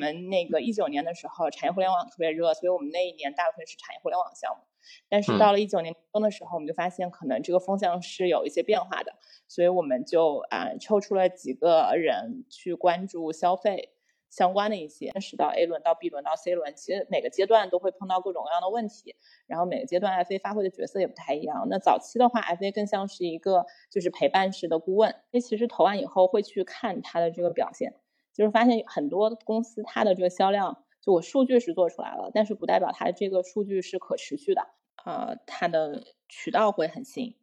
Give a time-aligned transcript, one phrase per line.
[0.00, 4.64] 我们那个一九年的时候，产业互联网特别热，所以我们那一年大部分是产业互联网项目。
[5.10, 9.12] 但是到了一九年中的时候，我们就发现可能这个风向是有一些变化的，
[9.46, 13.90] 所以我们就啊抽出了几个人去关注消费
[14.30, 19.14] 相关的一些，是到 A 轮到 B 轮到 C 轮，其实每个阶段都会碰到各种各样的问题，
[19.46, 21.66] 然后每个阶段 FA 发挥的角色也不太一样。
[21.68, 28.00] 那早期的话，FA 更像是一个就是陪伴式的顾问，因为其实投完以后会去看他的这个表现。
[28.40, 34.62] 就是发现很多公司它的这个销量，就我数据是做出来了，但是不代表它这个数据是可持续的。
[35.04, 37.36] 呃，它的渠道会很新，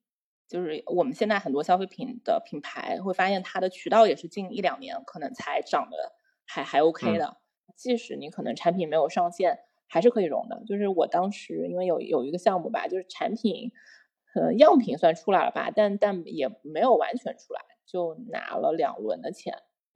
[0.47, 5.97] 就是我们现在很多消费品的品牌会发现它的渠道也是近一两年可能才涨的
[6.47, 7.37] 还还 OK 的，
[7.75, 10.63] 即使你可能产品没有上线，还是可以融的。
[10.65, 13.71] 就是我当时因为有有一个项目吧，就是产品
[14.33, 19.53] 呃样品算出来了吧，但但也没有完全出来，就拿了两轮的钱。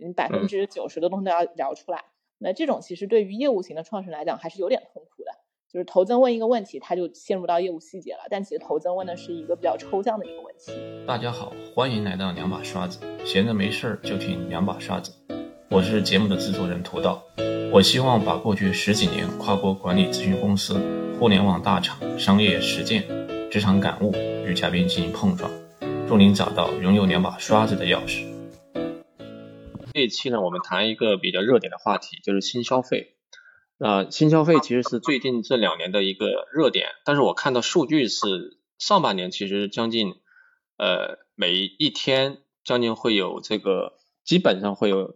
[0.07, 2.05] 你百分之九十的东西都要聊出来，
[2.39, 5.31] 那这种其实对于业务型的创始人来讲还是有点痛苦的。
[5.71, 10.73] 就是投增问一个问题，他就陷入到业务细节了，但其实投增问的是一个比较抽象的一个问题。
[11.07, 15.13] 大家好，欢迎来到两把刷子，闲着没事儿就听两把刷子。
[15.69, 17.23] 我是节目的制作人涂道，
[17.71, 20.75] 我希望把过去十几年跨国管理咨询公司、
[21.17, 23.03] 互联网大厂、商业实践、
[23.49, 24.11] 职场感悟
[24.45, 25.49] 与嘉宾进行碰撞，
[26.05, 28.30] 助您找到拥有两把刷子的钥匙。
[29.93, 33.17] 这一期呢，我们谈一个比较热点的话题，就是新消费。
[33.77, 40.13] 那新消费其实是最近这两年的一个热点，但是我看到数据是上半年其实将近
[40.77, 45.15] 呃每一天将近会有这个基本上会有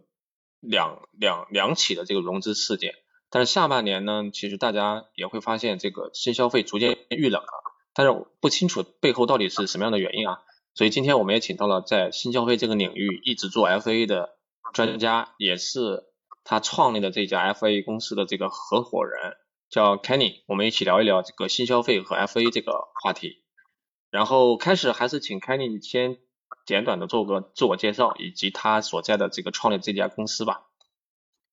[0.60, 2.96] 两两两起的这个融资事件，
[3.30, 7.48] 但是下半年呢，其实大家也会发现这个新消费逐渐遇冷了，
[7.94, 10.40] 但是不清楚背后到底是什么样的原因啊，
[10.74, 14.35] 所以今天我们也请到了在新消费这个领域一直做 FA 的。
[14.72, 16.04] 专家也是
[16.44, 19.36] 他创立的这家 FA 公司的这个合伙人，
[19.68, 23.42] 叫 Kenny，我们一起聊一聊这个新消费和 FA 这个话题。
[24.10, 26.18] 然后开始还是请 Kenny 先
[26.64, 30.68] 简短的做个自我介绍，以及他所在的这个创立这家公司吧。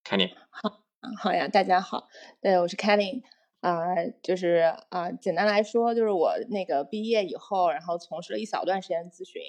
[0.04, 0.84] Kenny，好，
[1.18, 2.08] 好呀，大家好，
[2.42, 3.24] 对，我是 Kenny，
[3.62, 9.42] 啊，就是啊，简单来说，就是我那个毕业以后，然后从事了一小段时间咨询。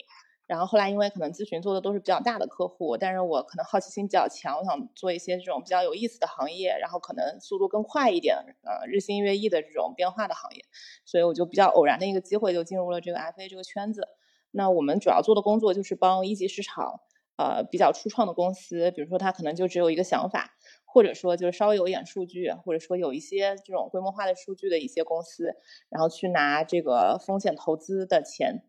[0.46, 10.62] 然后后来因为可能咨询做的都是比较大的客户，但是我可能好奇心比较强，我想做一些这种比较有意思的行业，然后可能速度更快一点，呃，日新月异的这种变化的行业，
[11.06, 14.06] 所以我就比较偶然的一个机会就进入了这个 FA 这个圈子。
[14.50, 17.00] 那我们主要做的工作就是帮一级市场，
[17.36, 20.50] 呃，比较初创的公司，比如说他可能就只有一个想法，
[20.84, 25.54] 或者说就是稍微有一点数据，或者说有一些这种规模化的数据的一些公司，
[25.88, 28.62] 然后去拿这个风险投资的钱。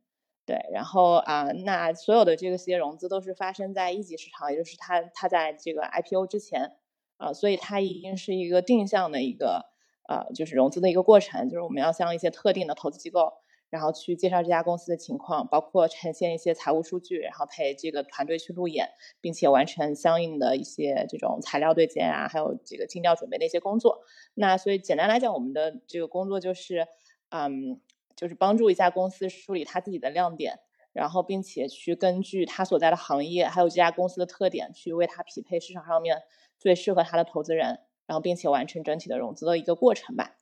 [0.46, 6.74] 对，然后啊，那所有的这些融资都是发生在一级市场，也就是它它在这个 IPO 之前
[7.18, 9.66] 啊，所以它一定是一个定向的一个
[10.08, 13.34] 呃，就是融资的一个过程，就是我们要向一些特定的投资机构，
[13.72, 18.90] 然后去介绍这家公司的情况，包括呈现一些财务数据，然后陪这个团队去路演，
[19.20, 24.04] 并且完成相应的一些这种材料对接啊，还有这个尽调准备的一些工作。
[24.36, 26.86] 那所以简单来讲，我们的这个工作就是
[27.30, 27.82] 嗯。
[28.16, 30.60] 就是帮助一家公司梳理它自己的亮点，
[30.94, 36.24] 然后并且去根据他所在的行业还有这家公司的特点，去为他匹配市场上面
[36.58, 40.38] 最适合他的投资人，然后并且完成整体的融资的一个过程吧。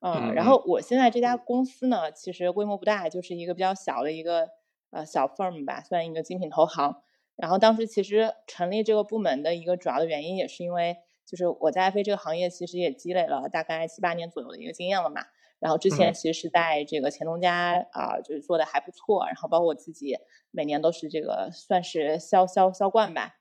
[0.00, 4.50] 嗯，然后我现在这家公司呢，其实规模不大，就是一个比较小的一个
[4.90, 7.02] 呃小 firm 吧，算一个精品投行。
[7.34, 15.22] 然后当时其实成立这个部门的一个主要的原因，也是因为就是我在飞这个行业其实也积累了大概七八年左右的一个经验了嘛。
[15.58, 19.24] 然后之前其实是在这个钱东家啊，就是做的还不错。
[19.26, 20.18] 然后包括我自己
[20.50, 23.36] 每年都是这个算是销销销冠吧，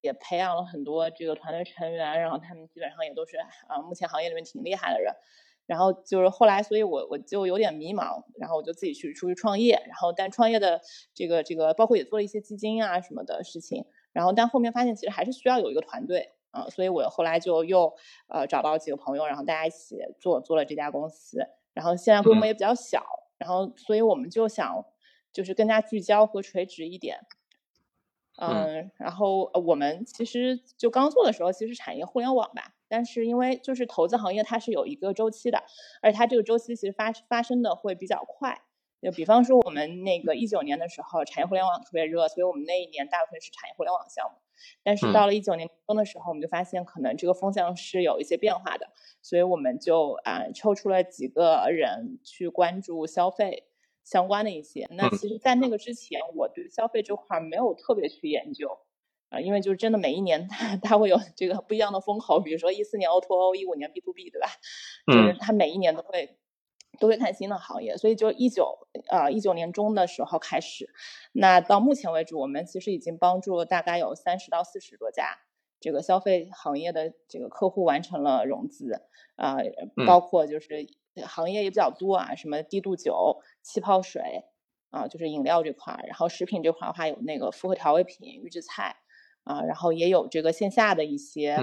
[0.00, 2.20] 也培养了很多这个团队成员。
[2.20, 3.36] 然后他们基本上也都是
[3.68, 5.12] 啊，目前行业里面挺厉害的人。
[5.66, 9.80] 然后就是后来，所以我我就有点迷茫，然后我就自己去出去创业。
[9.86, 10.80] 然后但创业的
[11.14, 13.84] 这个这个，包括也做了一些基金啊什么的事情。
[14.12, 16.32] 然后但后面发现，其实还是需要有一个团队。
[16.50, 17.94] 啊，所以我后来就又
[18.28, 23.04] 呃找到几个朋友，然后大家一起做做了这家公司，然后现在规模也比较小，
[23.38, 24.84] 然后所以我们就想
[25.32, 27.20] 就是更加聚焦和垂直一点，
[28.38, 35.62] 嗯，然后我们其实就刚做的时候其实产业互联网吧，但是因为就是投资行业它是有一个周期的，
[36.02, 38.62] 而且它这个周期其实发发生的会比较快，
[39.00, 44.38] 就比方说我们那个一九年的时候产业互联网特别热，所以我们那一年大部分是产业互联网项目。
[44.82, 48.86] 但是到了一九年中的时候，我们就发现可能这个风向是有一些变化的，
[49.22, 53.64] 所以我们就啊抽出了几个人去关注消费
[54.04, 54.86] 相关的一些。
[54.90, 58.78] 那其实，在那个之前，我对消费这块没有特别去研究，
[59.28, 64.48] 啊，因为就是真的每一年它它会有这个不一样的风口，比如说一四年 O to O，一五年 B to B，对吧？
[65.06, 66.36] 就是它每一年都会
[67.00, 70.88] 都会看新的行业，所以就一九呃一九年中的时候开始，
[71.32, 75.38] 那到目前为止，我们其实已经帮助大概有三十到四十多家
[75.80, 79.02] 这个消费行业的这个客户完成了融资
[79.34, 79.56] 啊，
[80.06, 80.86] 包括就是
[81.26, 84.44] 行业也比较多啊，什么低度酒、气泡水
[84.90, 88.96] 啊，就是饮料这块儿，然后食品这块儿的话有那个复合调味品、预制菜。
[89.42, 91.56] 啊，然后也有这个线下的一些，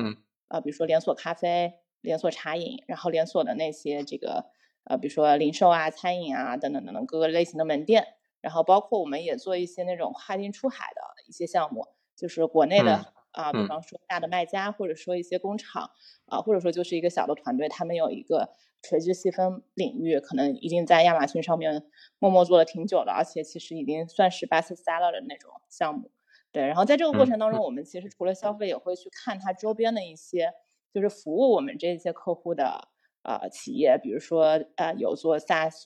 [0.47, 4.45] 呃，比如说连锁咖啡、连锁茶饮，然后连锁的那些这个，
[4.89, 8.07] 呃，比如说零售啊、餐饮啊等等等等各个类型的门店，
[8.41, 11.85] 然后包括我们也做一些那种跨境出海的一些项目，
[12.15, 15.91] 就是国内的啊，比方说大的卖家，或者说一些工厂
[16.25, 18.49] 啊，或者说就是一个小的团队，他们有一个
[18.81, 21.83] 垂直细分领域，可能已经在亚马逊上面
[22.19, 26.11] 默默做了挺久了，而且其实已经算是 best seller 的那种项目。
[26.51, 30.53] 对，然后在这个过程当中，我们其实除了消费，也会去看它周边的一些，
[30.93, 32.87] 就是服务我们这些客户的
[33.27, 35.83] 呃企业，比如说呃有做 SaaS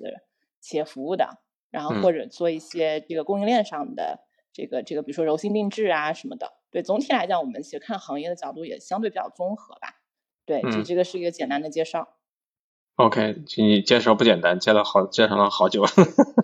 [0.60, 1.40] 企业服务的，
[1.72, 4.20] 然后或者做一些这个供应链上的
[4.54, 6.54] 这个这个，比如说柔性定制啊什么的。
[6.70, 10.00] 对，总体来讲，我们其实看行业的角度也相对比较综合吧。
[10.46, 12.08] 对，这这个是一个简单的介绍。
[12.96, 15.84] OK，你介绍不简单，介了好介绍了好久，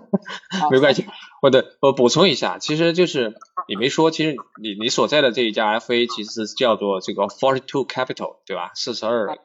[0.72, 1.06] 没关系。
[1.42, 3.36] 我的我补充一下，其实就是
[3.68, 8.72] 你没说，其实你你所在的这一家 FA 其实是叫做这个 Forty Two Capital，对吧？
[8.74, 9.38] 四十二呃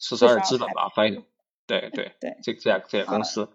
[0.00, 1.24] 四十二资本吧，翻译
[1.68, 3.48] 对 对对，这这家这家公司。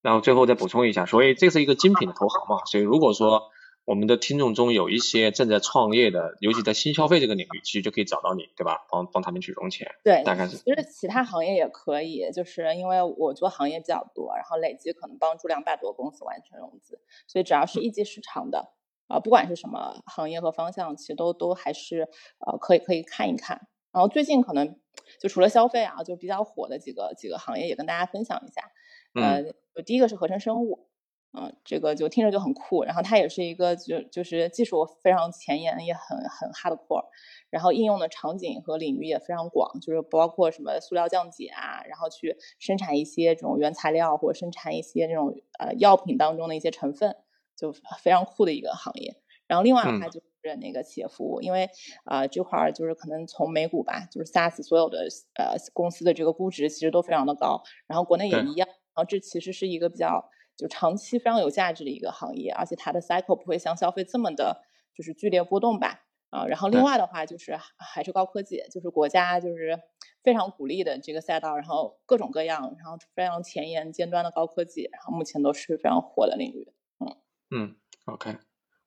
[0.00, 3.52] 然后最后再补充一下，所以这是一个精品投行嘛，所以如果说。
[3.84, 8.86] 我们的听众中有一些正在创业的，尤其在新消费这个领域，其实就可以找到你，对吧？
[8.88, 9.92] 帮帮他们去融钱。
[10.04, 10.56] 对，大概是。
[10.58, 18.72] 其实其他行业也可以，就是因为我做行业比较多，然后累计可能帮助两百多公司完成融资，所以只要是一级市场的，
[19.08, 22.08] 啊，不管是什么行业和方向，其实都都还是
[22.46, 23.66] 呃可以可以看一看。
[23.92, 24.76] 然后最近可能
[25.20, 28.72] 就除了消费啊，就比较火的几个几个行业也跟大家分享一下。
[29.14, 29.54] 嗯。
[29.86, 30.88] 第一个是合成生物。
[31.34, 37.06] 嗯，这个就听着就很酷，然后它也是一个就就是技术非常前沿，也很很 hardcore，
[37.48, 47.16] 然后应用的场景和领域也非常广，就是包括什么塑料降解啊，然后去生产一些这种原材料，或者生产一些这种呃药品当中的一些成分，
[47.56, 49.16] 就非常酷的一个行业。
[49.46, 51.68] 然后另外的话就是那个企业服务，因为
[52.04, 60.28] 啊这块儿就是可能从美股吧，就是 SaaS 所有的呃公司的这个估值其实都非常的高，然后国内也一样，然后这其实是一个比较。
[60.54, 64.62] 就长期非常有价值的一个行业，而且它的 cycle 不会像消费这么的，
[64.94, 66.04] 就是剧烈波动吧。
[66.28, 69.80] 啊，然后另外的话就是还是高科技，就是国家就是
[70.22, 76.72] 非常鼓励的这个赛道，然后各种各样，然后非常前沿尖端的高科技，然后目前都是非常火的领域。
[77.00, 77.16] 嗯
[77.50, 78.36] 嗯，OK，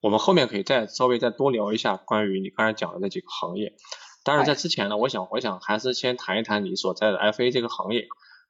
[0.05, 3.73] 我们后面可以再稍微再多聊一下关于你刚才讲的那几个行业。
[4.23, 8.07] 当然在之前呢，我想我想还是先谈一谈你所在的 FA 这个行业。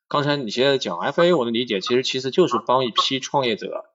[0.10, 3.86] 刚才你现在讲 FA，我的理解其实其实就是帮一批创业者，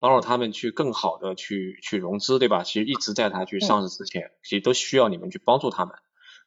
[0.00, 2.64] 帮助他们去更好的去去融资，对吧？
[2.64, 5.94] 其实一直在他去上市之前，其实都需要你们去帮助他们。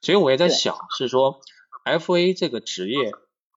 [0.01, 1.39] 所以我也在想，是说
[1.85, 3.13] FA 这个职业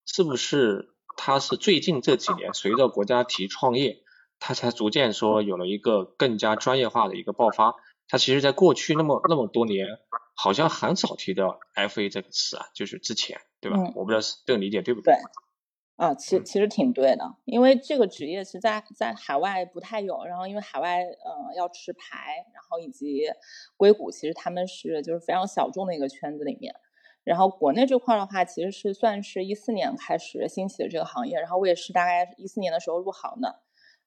[0.07, 4.01] 是不是它是最近这几年随着国家提创业，
[4.41, 7.77] 它才逐渐说有了一个更加专业化的一个爆发。
[8.09, 9.87] 它其实在过去那么那么多年，
[10.35, 13.79] 好像很少提到 FA 这个词啊，就是之前，对吧？
[13.95, 15.15] 我不知道是这个理解对不对？
[15.15, 15.21] 对
[15.95, 23.27] 啊，其其实挺对的，因为这个职业是在在海外不太有，然后因为海外呃要持牌，然后以及
[23.77, 26.75] 硅谷，其实他们是就是非常小众的一个圈子里面，
[27.23, 33.61] 然后国内这块的话，其实是算是一四年开始兴起的这个行业，然后我也是大概一四年的时候入行的，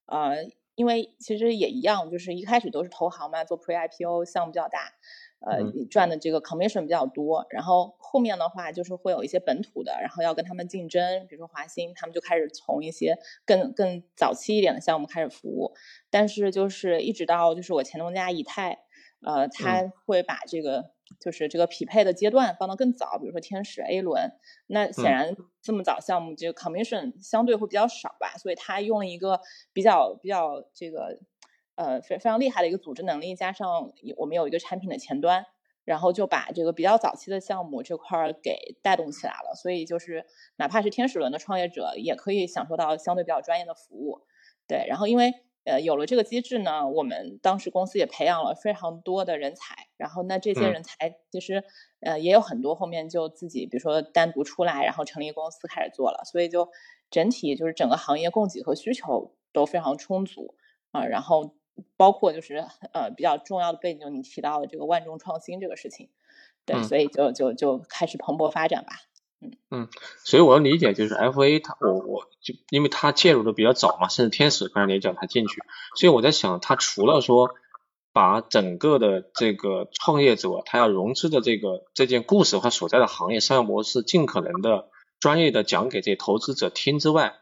[0.06, 4.92] 呃，因为其实也一样，就是一开始都是投行嘛，做 Pre IPO 项目比较大。
[5.46, 5.58] 呃，
[5.90, 15.74] 赚的这个 commission 比较多，然后后面的话就是会有一些本土的，然后要跟他们竞争，比如说华兴，他们就开始从一些更更早期一点的项目开始服务，
[16.08, 18.78] 但是就是一直到就是我前东家以太，
[19.22, 24.32] 呃，他会把这个就是这个匹配的阶段放到更早，比如说天使 A 轮，
[24.66, 29.40] 那显然这么早项目这个 commission 相对会比较少吧，所以他用了一个
[29.72, 31.18] 比较比较这个。
[31.76, 35.44] 呃，非非常厉害的一个组织能力，加上我们有一个产品的前端，
[35.84, 39.56] 然后就把这个比较早期的项目这块儿给带动起来了。
[39.56, 44.20] 所以就是哪怕是天使轮的创业者，也可以享受到相对比较专业的服务。
[44.68, 49.74] 对，然后因为呃有了这个机制呢，我们当时公司也培养了非常多的人才。
[49.96, 51.64] 然后那这些人才其实
[52.00, 56.22] 呃也有很多后面就自己比如说单独出来，然后成立公司开始做了。
[56.24, 56.68] 所以就
[57.10, 60.54] 整体就是整个行业供给和需求都非常充足
[60.92, 61.54] 啊，然后。
[61.96, 66.08] 包括就是呃比较重要的背景，你提到的这个万众创新这个事情，
[66.64, 68.92] 对，所以就就就开始蓬勃发展吧。
[69.70, 69.88] 嗯，
[70.24, 75.62] 所以我要理解就是 FA 它我我就因为它介入的比较早嘛，甚至天使刚才也讲它进去，
[75.96, 77.50] 所以我在想它除了说
[78.12, 87.34] 把整个的这个创业者他要融资的这个这件故事和所在的行业商业模式尽可能的专业的讲给这些投资者听之外，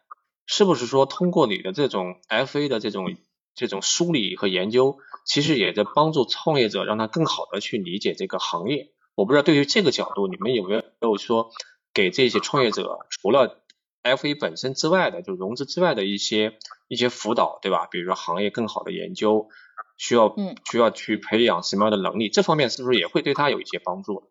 [0.46, 3.14] 是不是说通过你的这种 FA 的这种
[3.54, 8.92] 这种梳理和研究，其实也在帮助创业者让他更好的去理解这个行业？
[9.14, 11.50] 我不知道对于这个角度你们有没有说？
[11.94, 13.62] 给这些创业者，除了
[14.02, 16.58] FA 本身之外的，就融资之外的一些
[16.88, 17.86] 一些辅导，对吧？
[17.90, 19.48] 比如说行业更好的研究，
[19.96, 24.30] 需要嗯需要去培养什么样的能力，这方面是不是也会对他有一些帮助？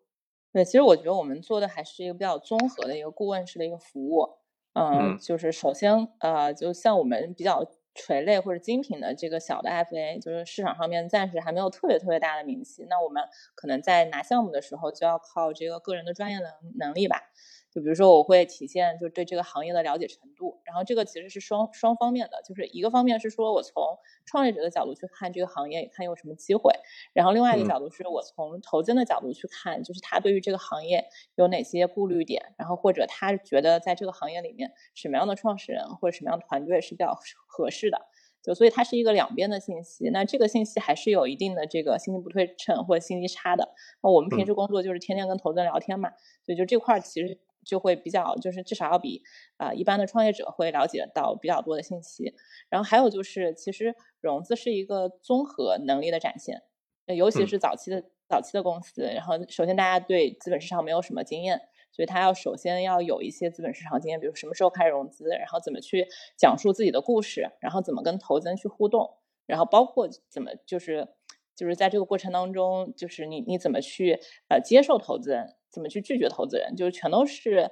[0.52, 4.28] 对，其实我觉得我们做的还是一个比较综合的一个顾问式的一个服务。
[4.74, 13.22] 嗯，就是首先呃，就像我们比较垂类或者精品的这个小的 FA，就是市场上面暂时还没有特别特别大的名气，那我们
[13.54, 17.30] 可能在拿项目的时候就要靠这个个人的专业能能力吧。
[17.72, 23.82] 就比如说，我会体现就对这个行业的了解程度，然后这个其实是双双方面的，就是一个方面是说我从
[24.26, 26.70] 创业者的角度去看这个行业，看有什么机会，
[27.14, 31.02] 然后另外一个角度是我从投资的角度去看，就是他对于这个行业
[31.36, 38.02] 有哪些顾虑点，然后或者他觉得在这个行业里面什么样的创始人或者什么样的团队是比较合适的，
[38.42, 43.70] 就所以它是一个两边的信息，那这个信息还是有一定的这个信息不对称或者信息差的。
[44.02, 46.10] 那我们平时工作就是天天跟投资人聊天嘛，
[46.44, 47.40] 所以就这块其实。
[47.64, 49.22] 就会比较，就是至少要比
[49.56, 52.34] 啊一般的创业者会了解到比较多的信息。
[52.68, 56.62] 然后还有就是，其实融资是一个综合能力的展现，
[57.06, 59.02] 尤其是早期的早期的公司。
[59.02, 71.08] 然后首先大家对资本市场没有什么经验，所以他要首先要有一些资本市场经验，比如什么时候开始融资，然后怎么去讲述自己的故事，然后怎么跟投资人去互动，然后包括怎么就是
[71.56, 74.18] 就是在这个过程当中，就是你你怎么去
[74.48, 75.56] 呃接受投资人。
[75.72, 77.70] 怎么去拒绝投资人，就是全都是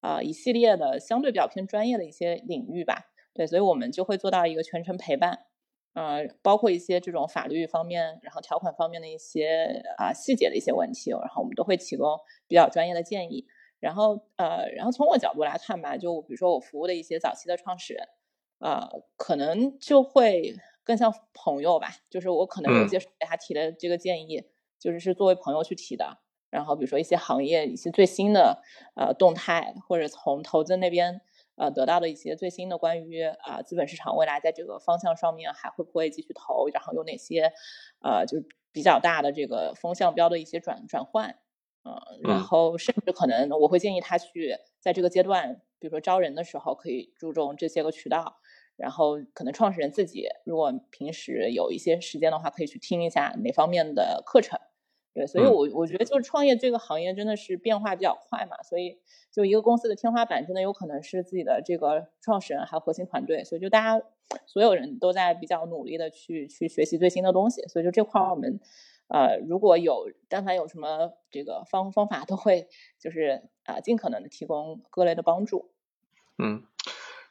[0.00, 3.12] 啊一系列的相对比较偏专业的一些领域吧。
[3.34, 5.38] 对，所以我们就会做到一个全程陪伴，
[5.92, 13.44] 呃，包括一些这种法律方面，然后条款方面的一些啊细节的一些问题，然后我们都会提供比较专业的建议。
[13.80, 18.08] 然后呃，然后从我角度来看吧，就比如说我服务的一些早期的创始人，
[18.60, 24.42] 啊，可能就会更像朋友吧，就是我可能有些给他提的这个建议，
[24.78, 26.18] 就是是作为朋友去提的。
[26.50, 28.62] 然后比如说一些行业一些最新的
[28.94, 31.22] 呃动态，或者从投资那边
[31.56, 37.52] 呃得到的一些最新的关于啊资本市场未来在这个方向上面还会不会继续投，然后有哪些
[38.02, 41.38] 呃就是比较大的这个风向标的一些转转换，
[41.84, 48.41] 嗯，然后甚至可能我会建议他去在这个阶段，比如说招人的时候可以注重这些个渠道，
[48.76, 54.58] 然后可能创始人自己如果平时有一些时间的话，可以去听一下哪方面的课程。
[55.14, 58.98] 对，所以，我我觉得就是创业这个行业真的是变化比较快嘛，所以
[59.30, 64.06] 就一个公司的天花板真的有可能是自己的这个创始人还有核心团队，所以就大家
[64.46, 68.58] 所有人都在比较努力的去去学习最新的东西，所以就这块我们
[69.08, 72.66] 呃如果有但凡有什么这个方方法，都会
[72.98, 75.70] 就是啊尽可能的提供各类的帮助。
[76.38, 76.64] 嗯，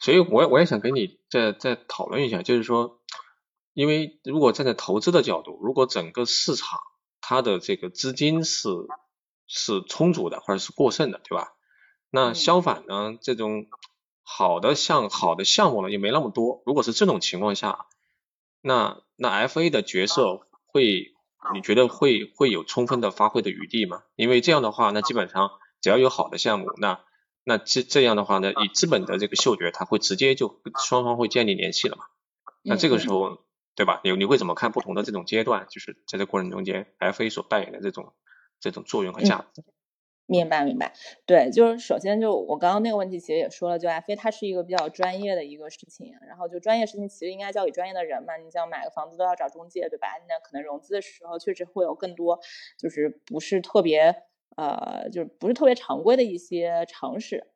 [0.02, 3.00] 所以我我也想跟你再再讨论一下，就是说，
[3.74, 6.80] 因为如果站在投资的角度，如果整个市场
[7.22, 8.68] 它的这个资金是
[9.48, 11.54] 是充足的，或者是过剩的，对吧？
[12.10, 13.68] 那相反呢，这种
[14.24, 16.64] 好的项好的项目呢，又没那么多。
[16.66, 17.86] 如果是这种情况下，
[18.60, 21.14] 那那 FA 的角色会，
[21.54, 24.02] 你觉得会会有充分的发挥的余地吗？
[24.16, 27.04] 因为这样的话，那基本上只要有好的项目，那
[27.44, 32.06] 那这这样的话呢，以资本的这个嗅觉，它会直接就双方会建立联系了嘛？
[32.64, 33.40] 那这个时候。
[33.74, 34.02] 对吧？
[34.04, 35.66] 你你会怎么看不同的这种阶段？
[35.70, 38.12] 就是在这过程中间，FA 所扮演的这种
[38.60, 39.64] 这种作用和价值。
[40.26, 40.94] 明白，明白。
[41.26, 48.36] 对，就是首先就我刚刚那个问题其实也说了，就 FA 它是一个比较专业的一个事情，然后就专业事情其实应该交给专业的人嘛。
[48.36, 50.10] 你像买个房子都要找中介，对吧？
[50.28, 52.42] 那可能融资的时候确实会有更多，
[52.78, 54.16] 就是不是特别
[54.58, 57.48] 呃，就是不是特别常规的一些常识。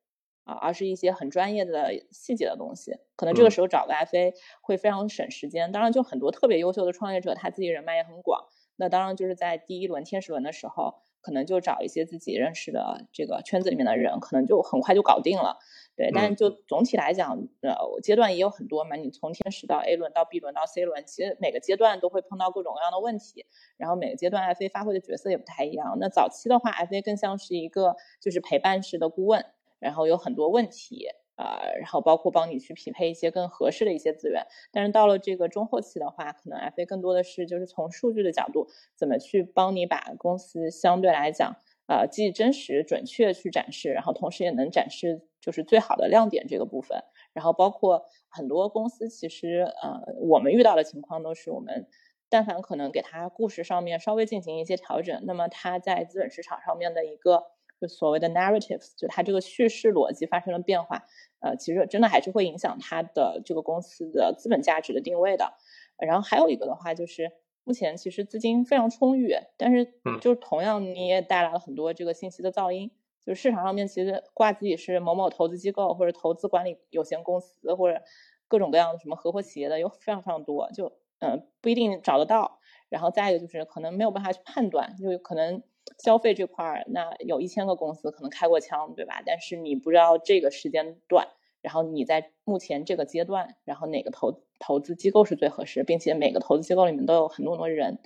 [0.45, 5.71] 啊，而是一些很专业的细节的东西，可能这个时候找个 FA 会非常省时间。
[5.71, 8.45] 当然，就很多特别优秀的创业者，他自己人脉也很广。
[8.75, 15.57] 那当然就是在第一轮天使轮的时候，可能就找一些自己认识的这个圈子里面的人，可能就很快就搞定了。
[15.95, 18.95] 对，但是就总体来讲，呃，阶段也有很多嘛。
[18.95, 25.97] 你从天使到 A 轮到 B 轮到 C 轮，其实每个阶段都会碰到各种各样的问题，然后每个阶段 FA 发挥的角色也不太一样。
[25.99, 29.43] 那早期的话，FA 更像是一个就是陪伴式的顾问。
[29.77, 31.05] 然后有很多问题，
[31.37, 34.45] 呃，然后包括帮你去匹配一些更合适的一些资源。
[34.71, 41.55] 但是到了这个中后期的话，可能 FA 更多的是就是从数据的角度，怎么去帮你把公司相对来讲，
[41.87, 47.03] 呃，既真实准确去展示，然后同时也能展示就是最好的亮点这个部分。
[47.33, 51.87] 然后包括很多公司其实，呃，我们遇到的情况都是我们。
[52.27, 57.43] 但凡可能给他故事上面稍微进行一些调整，那么他在资本市场上面的一个
[57.79, 61.03] 就所谓的 narratives，就它这个叙事逻辑发生了变化，
[61.39, 65.53] 呃，其实真的还是会影响它的这个公司的资本价值的定位的。
[65.97, 67.31] 然后还有一个的话就是，
[67.63, 69.85] 目前其实资金非常充裕，但是
[70.21, 72.91] 就是同样你也带来了很多这个信息的噪音，
[73.25, 78.01] 就是市场上面其实挂自己是某某投资机构或者投资管理有限公司或者
[78.47, 80.93] 各种各样的什么合伙企业的有非常非常多，就。
[81.19, 82.59] 嗯，不一定找得到。
[82.89, 85.63] 然后再一个就是可能没有办法去判断，就可能
[86.03, 89.21] 消费这块儿，那有一千个公司可能开过枪，对吧？
[89.25, 91.27] 但是你不知道这个时间段，
[91.61, 97.99] 然后你在目前这个阶段，然后哪个投投资机构是最合适，并且每个投资机构里面都有很多很多人，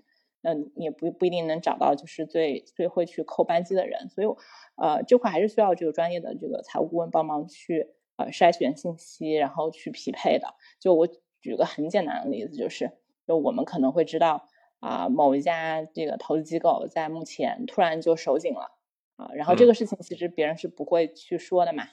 [0.43, 4.09] 嗯，你也不不一定能找到就是最最会去扣扳机的人。
[4.09, 4.27] 所以，
[4.75, 10.53] 呃，这块还是需要这个专业的这个财务顾问帮忙去呃筛选信息，然后去匹配的。
[10.79, 11.07] 就我
[11.41, 12.91] 举个很简单的例子，就是。
[13.27, 14.47] 就我们可能会知道
[14.79, 18.71] 啊，某一家这个投资机构在目前突然就收紧了
[19.17, 21.83] 啊，然后这个事情其实别人是不会去说的嘛，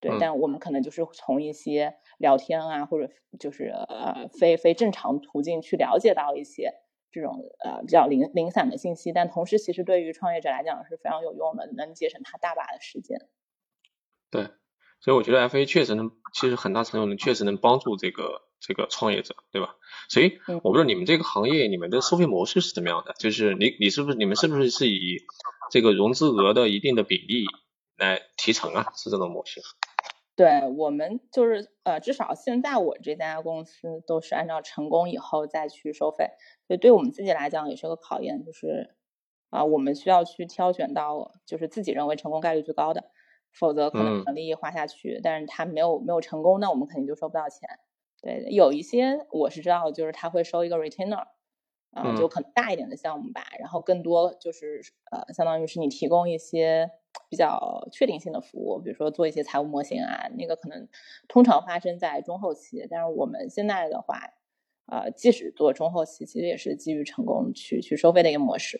[0.00, 6.74] 对，但我们可能就是从一些聊天啊，或者就是呃非非正常途径去了解到一些
[7.10, 13.28] 这种呃比较零零散的信息，但同时其实对于创业者来讲是非常有用的，能节省他大把的时间。
[14.30, 14.48] 对，
[15.00, 18.47] 所以我觉得 FA 确实能，其实很大程度能确实能帮助这个。
[18.60, 19.76] 这个创业者，对吧？
[20.08, 23.14] 所以我不知道你们这个行业，你们的收费模式是怎么样的？
[23.18, 25.18] 就是你你是不是你们是不是是以
[25.70, 27.44] 这个融资额的一定的比例
[27.96, 28.86] 来提成啊？
[28.96, 29.60] 是这种模式？
[30.34, 36.30] 对我们就是呃，至少现在我这家公司都是按照成功以后再去收费，
[36.68, 38.94] 所以对我们自己来讲也是个考验，就是
[39.50, 43.10] 啊，我们需要去挑选到就是自己认为成功概率最高的，
[43.52, 47.68] 否则可能利益花下去，但是他没有没有成功，那我们肯定就收不到钱。
[48.28, 51.28] 对，有一些我是知道，就是他会收一个 retainer，
[51.92, 56.90] 啊，就可能大一点的项目吧，然后更多就是呃，相当于是你提供一些
[57.30, 60.88] 比较确定性的服务，比如说做一些财务模型啊，那个可能
[61.26, 64.20] 通常发生在中后期，但是我们现在的话，
[64.84, 68.78] 呃，即使做中后期，其实也是基于成功去去收费的一个模式。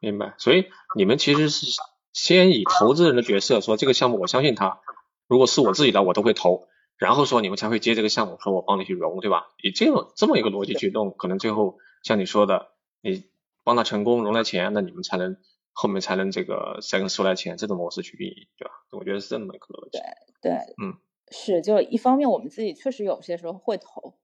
[0.00, 0.64] 明白，所以
[0.96, 1.66] 你们其实是
[2.14, 4.80] 先以投资人的角色说，这个项目我相信他，
[5.28, 6.68] 如果是我自己的，我都会投。
[7.02, 9.48] 然后说你们才会接这个项目，说我帮你去融，对吧？
[9.60, 12.68] 以这种这么一个逻辑去弄，可能最后像你说的，
[13.00, 13.24] 你
[13.64, 15.36] 帮他成功融了钱，那你们才能
[15.72, 18.70] 后面才能这个才能收来钱，这种模式去运营，对吧？
[18.92, 19.98] 我觉得是这么一个逻辑。
[19.98, 20.94] 对对，嗯，
[21.32, 24.14] 是，就一方面我们自己确实有些时候会投，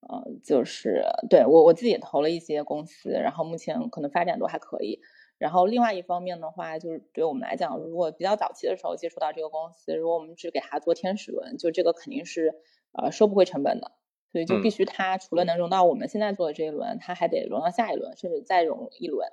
[0.00, 4.98] 呃，就是对我我自己也投了一些公司，然后目前可能发展都还可以。
[5.36, 12.54] 然后另外一方面的话，就是对我们来讲，如果比较早期的时候接触到这个公司，如果我们只给他做天使轮，就这个肯定是
[12.92, 13.92] 呃收不回成本的，
[14.32, 19.28] 所以就必须他除了能融到我们现在做的这一轮，他还得融到下一轮，甚至再融一轮，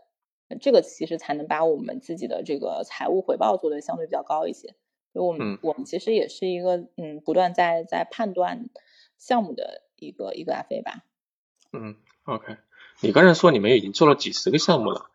[0.60, 4.76] 这个其实才能把我们自己的这个财务回报做的相对比较高一些。
[5.14, 8.70] 所以我们我们其实也是一个嗯不断在在判断
[9.18, 11.04] 项目的一个一个 FA 吧。
[11.74, 12.58] 嗯，OK，
[13.02, 15.12] 你刚才说你们已经做了几十个项目了。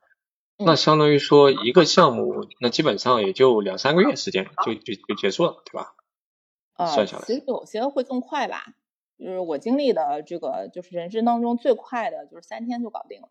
[0.59, 5.95] 那相当于说一个项目，那基本上也就两三个月时间就就就结束了，对吧？
[6.73, 8.75] 啊，算下来，其实有些会更快吧。
[9.19, 13.29] 就是我经历的这个，就是人生当中最快的就是三天就搞定了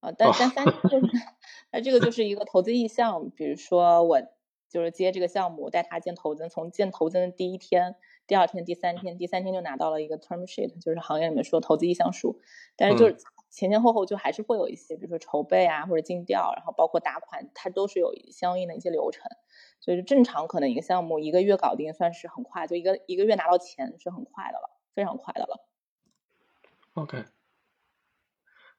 [0.00, 0.12] 啊。
[0.18, 1.12] 但但三天就是，
[1.70, 3.30] 那这个就是一个投资意向。
[3.30, 4.20] 比如说我
[4.68, 7.94] 就是接这个项目，带他见投资，从见投资的第一天、
[8.26, 12.40] 第二天、第三天，第三天就拿到了一个 term sheet，就是行业里面说投资意向书。
[12.74, 13.16] 但是就是。
[13.54, 19.30] 前前后后就还是会有一些，比如说筹备啊，或者尽调，然后包括打款，它都是有相应的一些流程。
[19.78, 25.64] 所以正常可能一个项目一个月搞定算是很快，就一个一个月拿到钱是很快的了，非常快的了。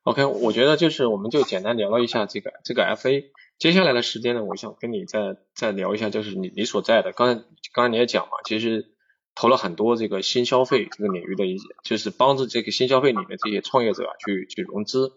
[0.04, 3.32] OK，OK，我觉得就是我们就简单聊了一下这个这个 FA。
[3.58, 8.92] 接下来的时间呢，我想跟你再再聊一下，就是你你所在的，刚才刚才你也讲嘛，其实。
[9.36, 15.12] 投了很多这个新消费这个领域的一些，就是帮助这个新消费里面这些创业者去去融资。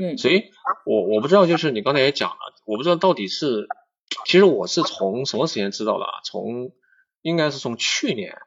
[0.00, 0.50] 嗯，所以
[0.84, 3.66] 我我不知道，就是你刚才也讲了，我不知道到底是，
[4.24, 6.20] 其实我是从什么时间知道的啊？
[6.24, 6.70] 从
[7.22, 8.38] 应该是从去年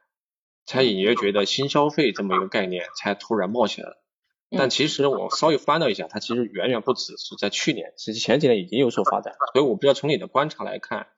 [0.64, 4.02] 才隐约觉得新消费这么一个概念才突然冒起来了。
[4.56, 9.34] 但其实我稍微翻了一下，它其实远远不止是在去年，其实前几年已经有所发展。
[9.52, 11.08] 所以我不知道从你的观察来看。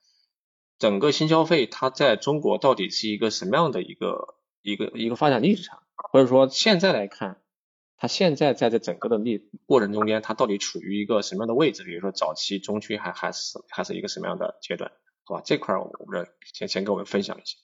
[0.82, 7.40] 整个新消费它在中国到底是一个什么样的一个一个一个发展历史上，或者说现在来看，
[7.96, 11.84] 它现在在这整个的历过程中间，它到底处于一个什么样的位置？
[11.84, 14.90] 比如说早期、中期还还是还是一个什么样的阶段？
[15.22, 17.58] 好吧，这块儿我们先先跟我们分享一下。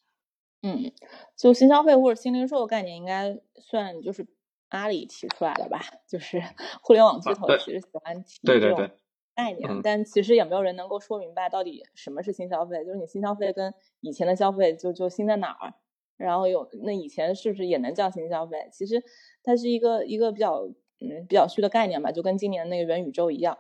[0.63, 0.93] 嗯，
[1.37, 4.29] 就新消费或者新零售概念，应该算就是
[4.69, 5.81] 阿里提出来的吧？
[6.07, 6.41] 就是
[6.83, 8.89] 互联网巨头其实喜欢提这种
[9.39, 12.85] 概念，但其实也没有人能够说明白到底什么是新消费。
[12.85, 15.75] 就是你新消费跟以前的消费就就新在哪儿？
[16.17, 18.69] 然后有那以前是不是也能叫新消费？
[18.73, 19.03] 其实
[19.45, 20.67] 它是一个一个比较
[21.01, 23.57] 嗯比较虚的概念吧，就跟今年那个元宇宙一样。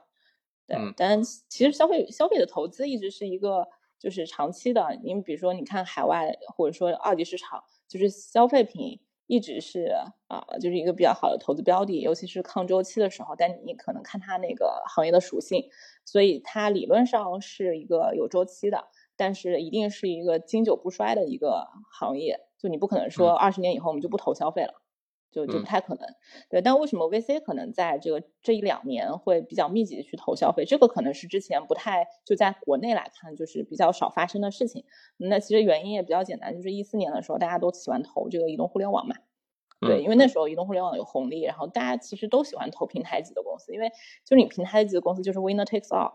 [0.66, 3.68] 对，但其实消费消费的投资一直是一个。
[4.00, 9.92] 就是长期的，你比如说，你看海外或者说二级市场，就是消费品一直是
[10.26, 13.36] 啊，就是一个比较好的投资标的，尤其是抗周期的时候。
[13.36, 15.68] 但你可能看它那个行业的属性，
[16.04, 22.40] 所以它理论上是一个有周期的，但是一定是一个经久不衰的一个行业。
[22.58, 24.82] 就你不可能说二十年以后我们就不投消费了。
[25.30, 26.06] 就就不太可能，
[26.48, 26.62] 对。
[26.62, 30.64] 但为什么 VC 可能在这个这一两年会比较密集的去投消费？
[30.64, 34.84] 这个可能是之前不太就在国内来看就是比较少发生的事情。
[35.16, 39.16] 那其实原因也比较简单，就是一四年的时候大家都喜欢投这个移动互联网嘛，
[39.80, 43.90] 对，因为那时候移动互联网有红利，然后大家其实都喜欢投平台级的公司，因为
[44.24, 46.12] 就是你平台级的公司就是 winner takes all。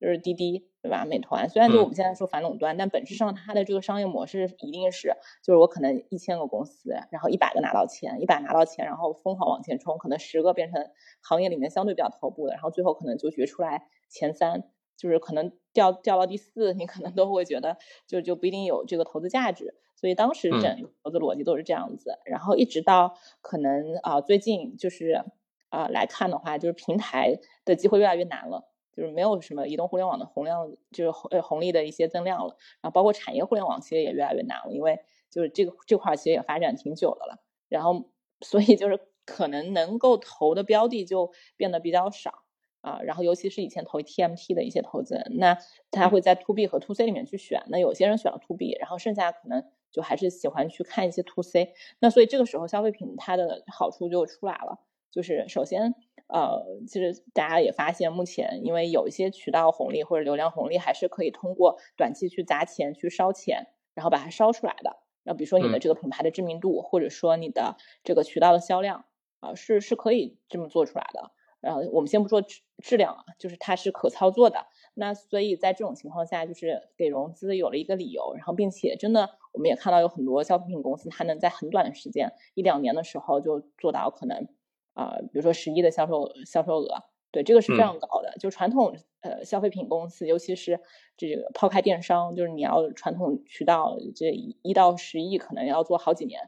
[0.00, 1.04] 就是滴滴，对吧？
[1.04, 10.90] 美团虽然就我们现在说反垄断，但本质上它的这个商业模式一定是，就是我可能一千个公司，然后一百个拿到钱，一百拿到钱，然后疯狂往前冲，可能十个变成
[11.22, 14.64] 行业里面相对比较头部的，然后最后可能就决出来前三，
[14.96, 19.74] 就是可能掉掉到第四，你可能都会觉得就就不一定有这个投资价值。
[19.98, 25.24] 所以当时整投资逻辑都是这样子，然后一直到可能啊最近就是
[25.70, 28.68] 啊来看的话，就是平台的机会越来越难了。
[28.96, 32.56] 就是没有什么移动互联网的洪量，就是红红利的一些增量了。
[32.80, 34.98] 然后包括产业互联网其实也越来越难了，因为
[35.30, 37.38] 就是这个这块其实也发展挺久的了。
[37.68, 42.44] 然后所以就是可能能够投的标的就变得比较少
[42.80, 43.00] 啊。
[43.02, 45.58] 然后尤其是以前投 TMT 的一些投资人，那
[45.90, 47.64] 他会在 To B 和 To C 里面去选。
[47.68, 51.74] 那有些人选了 To B，然后剩下可能就还是喜欢去看一些 To C。
[51.98, 54.78] 那所以这个时候消费品它的好处就出来了，
[55.10, 55.94] 就是首先。
[56.28, 64.96] 呃，其实大家也发现，目前因为有一些渠道红利或者流量红利，还是可以通过短期去砸钱去烧钱，然后把它烧出来的。
[65.22, 69.04] 那比如说你的这个品牌的知名度，或者说你的这个渠道的销量
[69.40, 71.32] 啊，是是可以这么做出来的。
[71.60, 74.66] 然后我们先不说质质量啊，就是它是可操作的。
[74.94, 84.48] 那所以在这种情况下，就是给融资有了一个理由，然后并且真的我们也看到有很多消费品公司，它能在很短的时间一两年的时候就做到可能。
[84.96, 88.34] 啊，比如说十亿的销售销售额，对这个是非常高的。
[88.40, 90.80] 就传统呃消费品公司，尤其是
[91.18, 96.40] 这个抛开电商，就是你要传统渠道，这一到十亿可能要做好几年。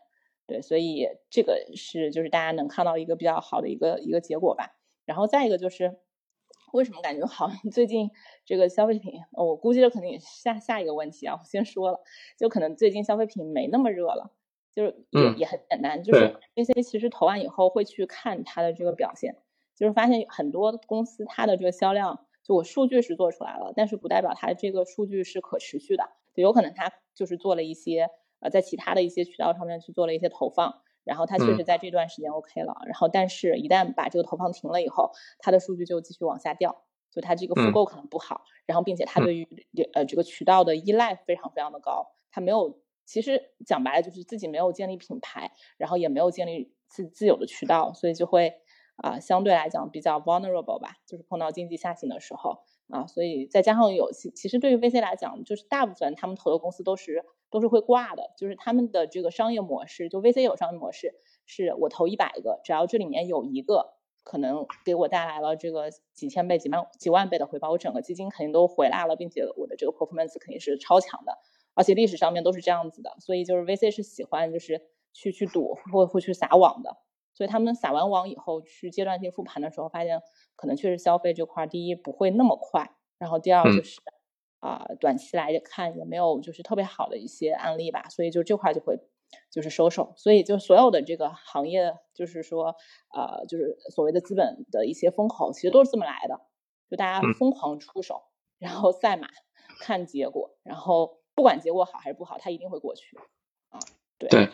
[0.46, 4.78] 对，所以这个是就是大家能看到一个比较好的一个一个结果吧。
[5.04, 5.98] 然后再一个就是，
[6.72, 8.10] 为什么感觉好像最近
[8.46, 11.36] 这个消费品，我估计这肯定也下下一个问题啊。
[11.38, 12.00] 我先说了，
[12.38, 14.32] 就可能最近消费品没那么热了。
[14.78, 16.20] 就是也也很简单，就是
[16.54, 19.34] VC 其实投完以后会去看它的这个表现，
[19.74, 35.10] 就是发现很多公司它的这个销量，就我数据是做出来了，但是不代表它这个数据是可持续的，就有可能它就是做了一些呃在其他的一些渠道上面去做了一些投放，然后它确实在这段时间 OK 了，然后但是一旦把这个投放停了以后，
[35.40, 39.48] 它的数据就继续往下掉，就它这个复购可能不好，然后并且它对于
[39.92, 42.78] 呃这个渠道的依赖非常非常的高，它没有。
[43.08, 48.52] 其实讲白了就是自己没有建立品牌，然后也没有建立自自有的渠道，所以就会
[48.96, 52.58] 啊相对来讲比较 vulnerable 吧，就是碰到经济下行的时候
[52.90, 61.14] 啊，所以再加上有其其实对于 VC 来讲，就是大部分他们投的公司都是都是会挂的，就是他们的这个商业模式，就 VC 有商业模式，
[61.46, 71.38] 是我投一百个，只要这里面有一个可能给我带来了这个几千倍、几万几万倍的回报，我整个基金肯定都回来了，并且我的这个 performance 肯定是超强的。
[71.78, 76.96] 而且历史上面都是这样子的，所以就是 VC 是喜欢就是去去赌或会去撒网的，
[77.32, 80.20] 所以他们撒完网以后去阶段性复盘的时候，发现
[80.56, 84.00] 可能确实消费这块第一不会那么快，然后第二就是
[84.58, 88.98] 啊短期来看也没有就是特别好的一些案例吧，所以就这块就会
[89.52, 92.74] 就是收手，所以就所有的这个行业就是说
[93.14, 96.40] 呃就是所谓的资本的一些风口，其实都是这么来的，
[96.90, 98.22] 就大家疯狂出手，
[98.58, 99.28] 然后赛马
[99.80, 101.16] 看结果，然后。
[101.38, 103.16] 不管结果好还是不好，它一定会过去。
[103.70, 103.78] 啊，
[104.18, 104.50] 对。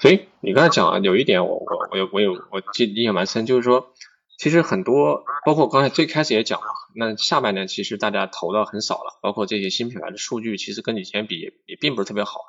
[0.00, 3.94] 所以你刚才讲啊，有一点我我我有我有我记印象蛮深，就是说，
[4.36, 6.66] 其实很多，包括刚才最开始也讲了，
[6.96, 12.40] 那下半年其实大家投的很少了，包括这些新品牌的数据，其实跟以前比也也并不是特别好，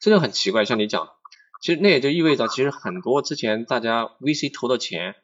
[0.00, 0.66] 这就很奇怪。
[0.66, 1.08] 像你讲，
[1.62, 5.14] 其实那也就意味着，其实很多之前大家 VC 投的钱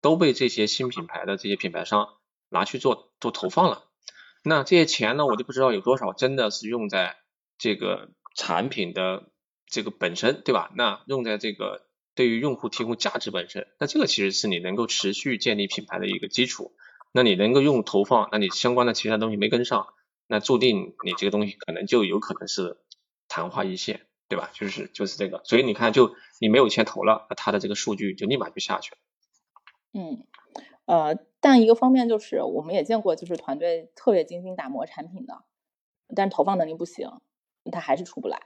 [0.00, 2.08] 都被这些新品牌的这些品牌商
[2.48, 3.82] 拿去做做投放了。
[4.42, 7.16] 那这些钱呢，我就不知道有多少真的是用在
[7.58, 9.30] 这个产品的
[9.66, 10.70] 这个本身，对吧？
[10.76, 11.84] 那用在这个。
[12.16, 16.74] 对于用户提供价值本身，那这个其实是你能够持续建立品牌的一个基础。
[17.12, 19.88] 那你能够用投放，那你相关的其他东西没跟上，
[20.26, 22.78] 那注定你这个东西可能就有可能是
[23.28, 24.48] 昙花一现，对吧？
[24.54, 28.98] 就是就是这个，所以你看，就你没有钱投了，那它的这个数据就立马就下去了。
[29.92, 30.24] 嗯，
[30.86, 35.44] 呃，但一个方面就是我们也见过，就是团队特别精心打磨产品的，
[36.14, 37.10] 但投放能力不行，
[37.70, 38.38] 他还是出不来。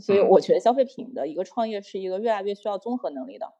[0.00, 3.54] 所以我觉得消费品的一个创业是一个越来越需要综合能力的，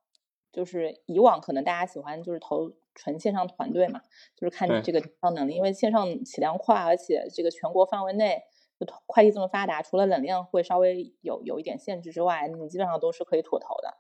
[0.51, 4.01] 就是以往可能大家喜欢就是投纯线上团队嘛，
[4.35, 8.43] 就是看你这个电商能力，因为线上起量快，而且这个全国范围内
[8.81, 13.99] 就快递这么发达，除了冷链会稍微有有一点限制之外，你基本上都是可以妥投的，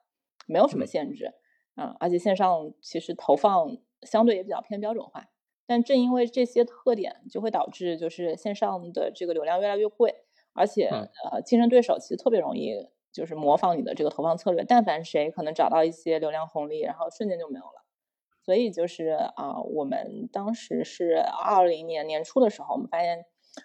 [0.48, 1.34] 没有什么限制
[1.76, 1.94] 嗯。
[2.00, 5.28] 而且线上其实投放相对也比较偏标准化，
[5.66, 10.23] 但正因为这些特点，就会导致就是线上的这个流量越来越贵。
[10.54, 10.86] 而且，
[11.30, 14.64] 呃，竞争对手其实特别容易就是模仿你的这个投放策略。
[14.64, 17.84] 但凡谁可能找到一些流量红利，然后瞬间就没有了。
[18.42, 23.24] 所以就是啊，我们当时是二零年年初的时候，我们发现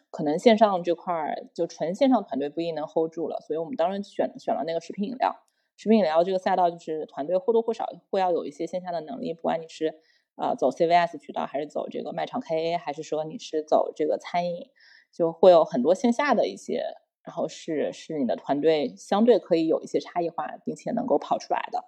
[0.10, 3.40] 可能线上这块儿就纯线上团队不一定能 hold 住了。
[3.42, 5.36] 所以我们当时选选了那个食品饮料。
[5.78, 9.96] 食品饮料这个赛道就是团队或多或少会要有一些线下的能力，不管你是
[10.36, 14.70] 呃走 CVS 渠道，还是走这个卖场 KA，还是说你是走这个餐饮。
[15.12, 16.84] 就会有很多线下的一些，
[17.24, 21.84] 然后是是你的团队相对可以有一些差异化，并且能够跑出来的，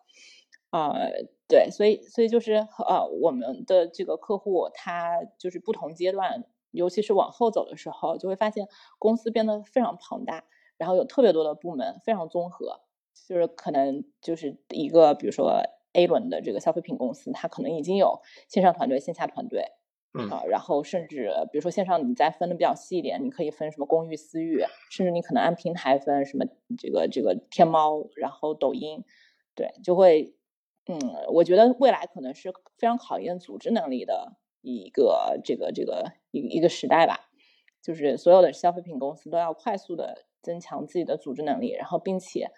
[0.69, 0.93] 啊，
[1.47, 2.53] 对，所以所以就是
[2.87, 8.67] 呃，我们的这个客户他就是不同阶段，尤其是往后走的时候，就会发现
[8.99, 10.43] 公司变得非常庞大，
[10.77, 12.81] 然后有特别多的部门，非常综合，
[13.27, 15.61] 就是可能就是一个比如说
[15.93, 19.65] A 轮的这个消费品公司，它可能已经有线上团队、线下团队。
[20.13, 26.45] 啊，然后甚至比如说线上你再分的比较细一点，你可以分什么公寓、私域，甚至你可能按平台分什么
[26.77, 29.05] 这个这个天猫，然后抖音，
[29.55, 30.35] 对，就会，
[30.87, 37.29] 嗯，我觉得未来可能是非常考验组织能力的一个这个这个一一个时代吧，
[37.81, 42.51] 就是所有的消费品公司都要快速的增强自己的组织能力，然后并且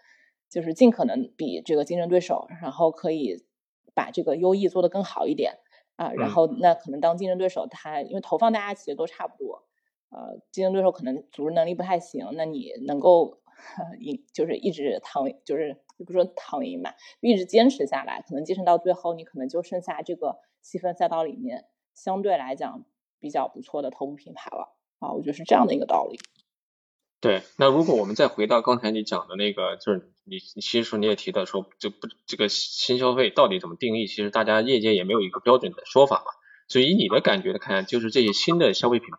[0.50, 3.46] 就是尽可能比这个竞争对手，然后可以
[3.94, 5.60] 把这个优异做得更好一点。
[5.96, 9.64] 啊，然后那可能当竞争对手他因为投放大家其实都差不多，
[10.10, 13.40] 呃，竞争对手可能组织能力不太行，那你能够
[14.00, 22.86] 赢就是一直躺，就是也不说躺赢吧，一直坚持下来，可能坚持到最后，你可能就剩下这个细分赛道里面相对来讲
[23.20, 26.18] 比较不错的头部品牌了啊，我觉得是这样的一个道理。
[27.24, 34.08] 对，那如果我们再回到刚才你讲的那个，就是你你其实你也提到说，就不这个新消费到底怎么定义？
[34.08, 36.26] 其实大家业界也没有一个标准的说法嘛。
[36.68, 39.18] 所以以你的感觉来看，就是这些新的消费品牌，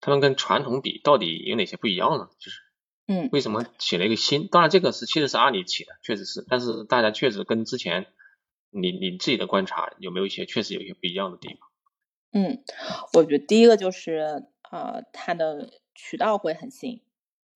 [0.00, 2.30] 他们跟传统比到底有哪些不一样呢？
[2.40, 2.58] 就是
[3.06, 4.48] 嗯，为什么起了一个新？
[4.48, 8.06] 当然这个是其实是阿里起的，确实是，但是大家确实跟之前
[8.70, 11.68] 你你自己的观察有没有一些确实有一些不一样的地方？
[12.32, 12.64] 嗯，
[13.12, 15.70] 我觉得第一个就是呃，它的。
[15.94, 17.00] 渠道会很新，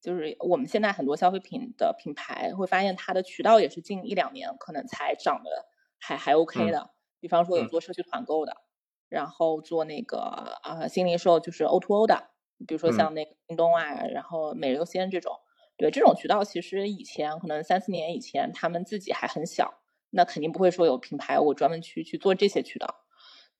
[0.01, 5.51] 就是我们现在很多消费品的品牌会发现，它的渠道也是近一两年可能才涨的
[5.99, 6.91] 还还 OK 的。
[7.21, 8.57] 比方说有做社区团购的，
[9.09, 10.19] 然后做那个
[10.63, 12.31] 啊新零售就是 O2O 的，
[12.67, 15.33] 比如说像那个京东啊，然后每日优先这种。
[15.77, 23.05] 对这种渠道，其实以前可能三四年以前他们自己还很小，那肯定不会说有品牌我专门去去做这些渠道。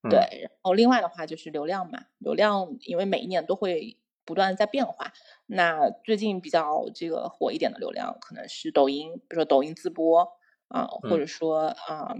[0.09, 3.99] 对，然后另外的话就是流量嘛，流量因为每一年都会。
[4.29, 5.11] 不断在变化，
[5.47, 10.29] 那最近比较这个火一点的流量可能是抖音，比如说抖音自播
[10.69, 12.15] 啊，或者说啊，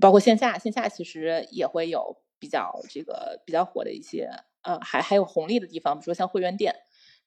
[0.00, 4.30] 包括线下，线下其实也会有比较这个比较火的一些，
[4.62, 6.76] 呃，还还有红利的地方，比如说像会员店，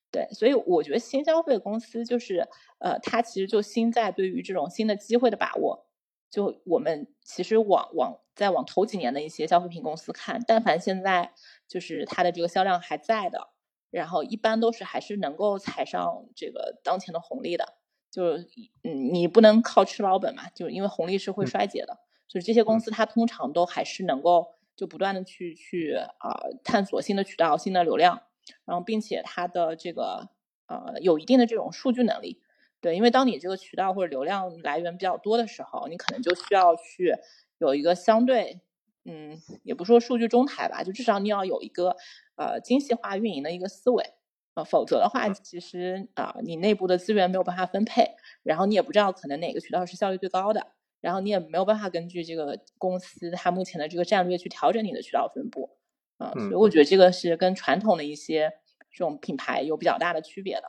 [0.09, 2.47] 对，所以我觉得新消费公司就是，
[2.79, 5.87] 呃，它其实就新在对于这种新的机会的把握，
[6.31, 11.33] 就我们其实往往再往头几年的一些消费品公司看，但凡现在
[11.67, 13.49] 就是它的这个销量还在的。
[13.91, 17.73] 然后一般都是还是能够踩上这个当前的红利的，
[18.11, 18.47] 就是
[18.83, 21.97] 嗯，你不能靠吃老本嘛，就是因为红利是会衰竭的，
[22.27, 28.21] 就是这些公司它通常都还是能够就不断的去去啊探索新的渠道、新的流量，
[28.65, 30.29] 然后并且它的这个
[30.67, 32.41] 呃有一定的这种数据能力，
[32.81, 37.15] 对，因为当你这个渠道或者流量来源比较多的时候，你可能就需要去
[37.57, 38.61] 有一个相对
[39.05, 41.95] 嗯，也不说数据中台吧，就至少你要有一个
[42.39, 44.13] 呃精细化运营的一个思维，
[44.53, 50.67] 呃，否则的话，其实啊，你内部的资源没有办法分配，然后你也不知道可能哪个渠道是效率最高的，
[51.01, 55.77] 然后你也没有办法根据这个公司它目前的这个战略去调整你的渠道分布，
[56.17, 56.85] 啊，所以我觉得。
[56.85, 58.53] 这个是跟传统的一些
[58.91, 60.63] 这种品牌有比较大的区别的。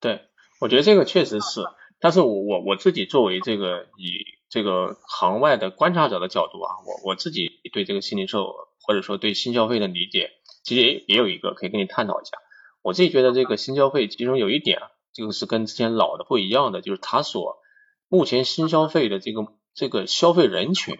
[0.00, 0.22] 对，
[0.60, 1.62] 我觉得这个确实是，
[2.00, 10.30] 但是我我我自己作为这个以这个行外的观察者的角度啊，我我自己对这个新零售或者说对新消费的理解，
[10.68, 12.32] 其实也也有一个可以跟你探讨一下。
[12.82, 17.58] 我自己觉得这个新消费其中有一点啊，就是跟之前老的不一样的，就是它所
[18.08, 20.98] 目前新消费的这个这个消费人群，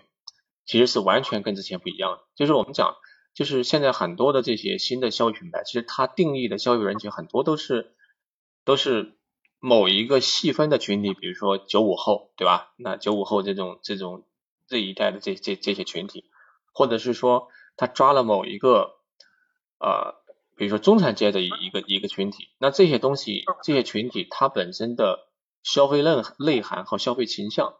[0.64, 2.24] 其实是完全跟之前不一样的。
[2.34, 2.96] 就是我们讲，
[3.34, 7.94] 就是现在很多的这些新的消费品牌，其实它定义的消费人群很多都是。
[8.64, 9.16] 都是
[9.60, 12.74] 某一个细分的群体，比如说九五后，对吧？
[12.76, 14.26] 那九五后这种这种
[14.66, 16.26] 这一代的这这这些群体，
[16.74, 18.97] 或者是说他抓了某一个
[19.78, 20.14] 呃，
[20.56, 25.28] 比如说中产阶的一个一个群体，那这些东西这些群体它本身的
[25.62, 27.74] 消费内内涵和消费倾向，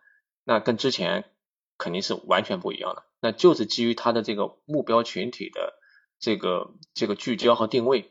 [0.45, 1.31] 那跟之前
[1.77, 3.05] 肯定是完全不一样的。
[3.21, 5.75] 那就是基于它的这个目标群体的
[6.19, 8.11] 这个这个聚焦和定位，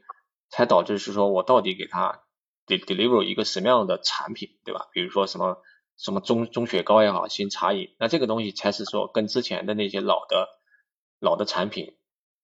[0.49, 2.23] 才导致是说我到底给他。
[2.69, 4.89] de deliver 一个什么样的产品，对吧？
[4.91, 5.63] 比如说什么
[5.95, 10.49] 什么中中雪糕也好，新茶饮，那这个东西才是说跟之前的那些老的
[11.17, 11.95] 老的产品，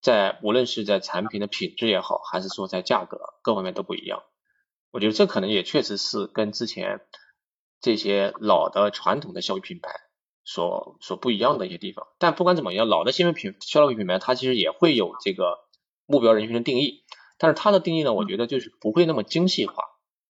[0.03, 4.21] 在无论是在产品的品质也好，还是说在价格各方面都不一样。
[4.91, 6.99] 我觉得这可能也确实是跟之前
[7.79, 9.89] 这些老的传统的消费品牌
[10.43, 12.05] 所所不一样的一些地方。
[12.19, 15.59] 但不管怎么样，老的新品消费品牌它其实也会有这个
[16.05, 17.05] 目标人群的定义，
[17.37, 19.75] 但是它的定义呢，我觉得就是不会那么精细化。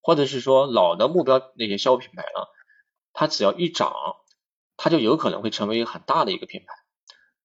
[0.05, 2.45] 或者是说老的目标那些消费品牌呢，
[3.13, 3.93] 它只要一涨，
[4.77, 6.82] 它就有可能会成为一个很大的一个品牌。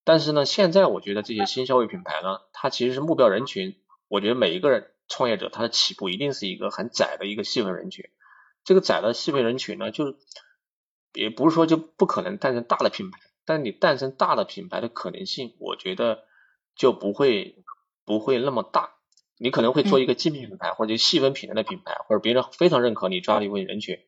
[0.09, 3.77] 但是呢，现在我觉得这些新消费品牌呢，它其实是目标人群，
[4.09, 8.09] 我觉得每一个人创业者他的起步一定是一个很窄的一个细分人群。
[8.65, 10.15] 这个窄的细分人群呢，就
[11.13, 16.25] 也不是说就不可能诞生大的品牌，但你诞生大的品牌的可能性，我觉得
[16.75, 17.63] 就不会
[18.07, 18.95] 不会那么大。
[19.37, 23.99] 你可能会做一个精品品牌或者细分品类的品牌，或者别人非常认可你抓的一部分人群，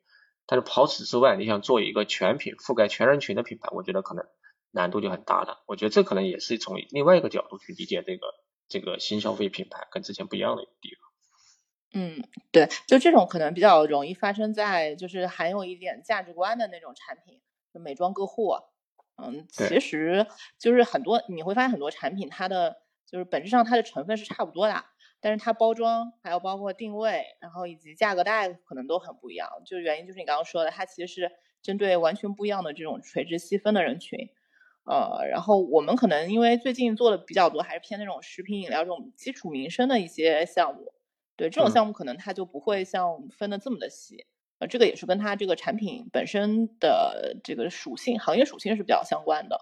[0.46, 4.24] 但是跑此之外，你想做一个全品覆盖全人群的品牌，我觉得可能
[4.70, 5.62] 难度就很大了。
[5.66, 8.26] 我觉得这可能也是从另外一个角度去理解这个
[8.68, 11.10] 这个新消费品牌跟之前不一样的一个地方。
[11.92, 17.40] 嗯，对，就这种可能比较容易发生在就是含有一点价值观的那种产品，
[17.74, 18.54] 就美妆个护。
[19.16, 20.26] 嗯，其实
[20.58, 24.84] 就是很多你会发现很多产品它的就是本质上它的成分是差不多的。
[25.22, 29.50] 但是它包装还有包括定位，然后以及价格带可能都很不一样。
[29.66, 31.30] 就原因就是你刚刚说的，它其实是
[31.60, 34.30] 针对完全不一样的这种垂直细分的人群。
[34.84, 40.92] 呃，然后我们可能因为最近做的比较多，还是偏那种食品饮料这种基础民生的一些项目。
[41.36, 44.26] 对这种项目，可能它就不会像分的这么的细。
[44.58, 49.58] 呃，这个也是跟它这个产品本身的这个属性、行业属性是比较相关的。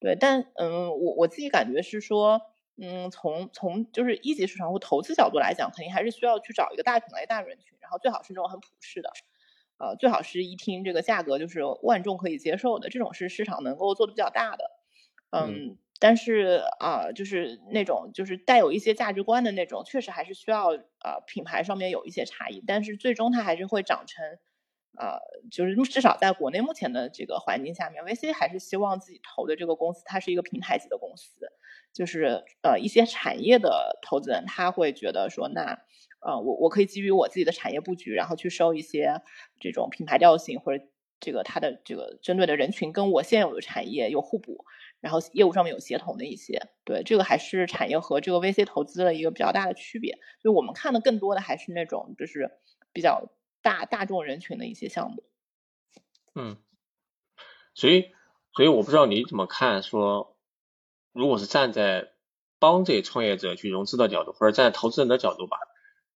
[0.00, 2.40] 对，但嗯，我我自己感觉是说。
[2.78, 9.10] 嗯，从从就是一级市场或投资角度来讲，肯定还是需要去找一个大品类、大人群，然后最好是那种很普适的，
[9.82, 14.70] 呃，最好是一听这个价格就是万众可以接受的，这种是市场能够做的比较大的。
[15.32, 24.24] 嗯，但是啊，就是那种就是带有一些价值观的那种，确实还是需要呃品牌上面有一些差异，但是最终它还是会长成，
[24.96, 25.18] 呃，
[25.50, 31.48] 就是至少在国内目前的这个环境下面，VC 还是希望自己投的这个公司它是一个平台级的公司。
[31.92, 35.78] 就是呃一些产业的投资人，他会觉得说，那
[36.22, 39.22] 呃我我可以基于我自己的产业布局，然后去收一些
[39.60, 40.84] 这种品牌调性或者
[41.20, 44.64] 这个它的这个针对的人群跟我现有的产业有互补，
[45.00, 50.18] 然后业务上面有协同的一些，对这个还是产业和这个 VC 投资的一个比较大的区别。
[50.40, 52.50] 所以我们看的更多的还是那种就是
[52.92, 53.30] 比较
[53.60, 55.24] 大大众人群的一些项目。
[56.34, 56.56] 嗯，
[57.74, 58.10] 所以
[58.54, 60.30] 所以我不知道你怎么看说。
[61.14, 62.08] 如果是站在
[62.58, 65.58] 帮这些创业者去融资的角度，或者站在投资人的角度吧，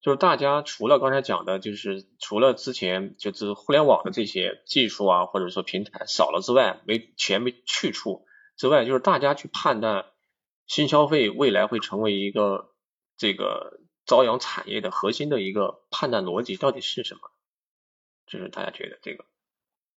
[0.00, 10.06] 就是大家除了刚才讲的，就是除了之前就是互联网的这些技术啊，或者说平台少了之外，没钱没去处之外，就是大家去判断
[10.66, 12.72] 新消费未来会成为一个
[13.16, 17.20] 这个朝阳产业的核心的一个判断逻辑到底是什么？
[18.26, 19.24] 就是大家觉得这个，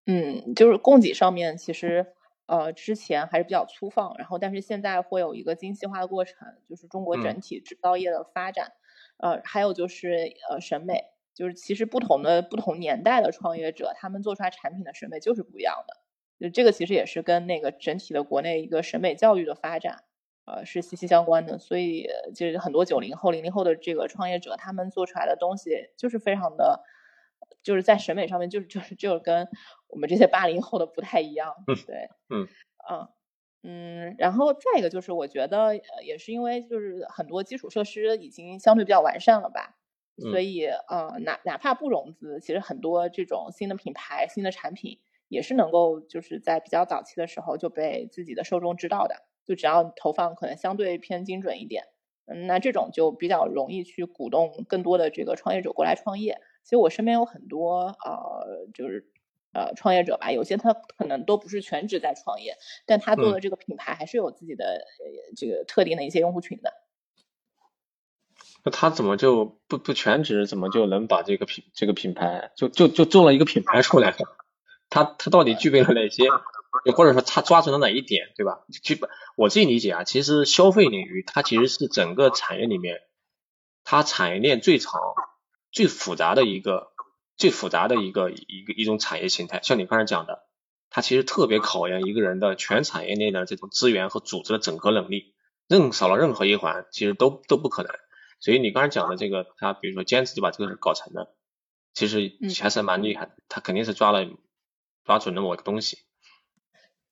[0.06, 2.14] 嗯，就是供给上面其实。
[2.50, 8.72] 呃，之前还是比较粗放，然后但是现在会有一个精细化的过程，就是中国整体制造业的发展，
[9.18, 15.98] 呃，还有就是呃审美，就是其实不同的不同年代的创业者，他们做出来产品的审美就是不一样的，
[16.40, 20.04] 就这个其实也是跟那个整体的国内一个审美教育的发展，
[20.46, 21.58] 呃，是息息相关的。
[21.58, 26.84] 所以就是很多九零后、零零后的这个创业者，他们做出来的东西就是非常的，
[27.64, 29.48] 就是在审美上面就是就是就是跟
[29.88, 31.54] 我们这些八零后的不太一样。
[31.86, 32.48] 对，嗯，
[32.90, 33.08] 嗯。
[33.64, 39.78] 嗯，然后再一个就是，我觉得也是因为就是很多基础设施已经相对比较完善了吧，
[40.18, 51.84] 所以呃，哪哪怕不融资，其实很多这种新的品牌、新的产品也是能够就是在比较早期的时候就被自己的受众知道的，就只要投放可能相对偏精准一点，
[52.28, 56.40] 嗯，那这种就比较容易去鼓动更多的这个创业者过来创业。
[56.64, 59.12] 其实我身边有很多呃，就是。
[59.58, 64.64] 呃，创业者吧，有些他可能都不是全职在创业，但他做的这个品牌还是有自己的
[65.00, 66.72] 呃这个特定的一些用户群的。
[68.64, 74.16] 那他怎么就不不全职，怎么就能把这个品这个品牌就就就做了一个品牌出来？
[74.92, 76.30] 他他到底具备了哪些，
[76.96, 78.60] 或者说他抓住了哪一点，对吧？
[78.84, 83.00] 基本我自己理解啊，其实消费领域它其实是整个产业里面，
[83.84, 85.02] 它产业链最长、
[85.72, 86.92] 最复杂的一个。
[87.38, 90.48] 最复杂的一个一个一种产业形态，像你刚才讲的，
[90.90, 95.36] 它其实特别考验一个人的全产业链的这种资源和组织的整合能力，
[95.68, 97.92] 任少了任何一环，其实都都不可能。
[98.40, 101.36] 所以你刚才讲的这个，他比如说坚持就把这个事搞成了，
[101.94, 104.28] 其实还是蛮厉害的，他肯定是抓了
[105.04, 105.98] 抓准了某个东西。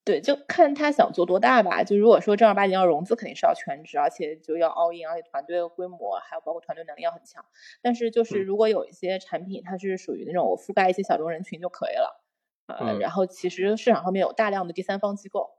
[0.06, 1.84] 对，就看他想做多大吧。
[1.84, 7.44] 就如果说正儿八经要融资，肯定是要全职，而且就要 all in，而且团队规模还有包括团队能力要很强。
[7.82, 12.24] 但是就是如果有一些产品，它是属于那种我覆盖一些小众人群就可以了，
[12.68, 15.50] 呃，然后其实市场上面有大量的第三方机构，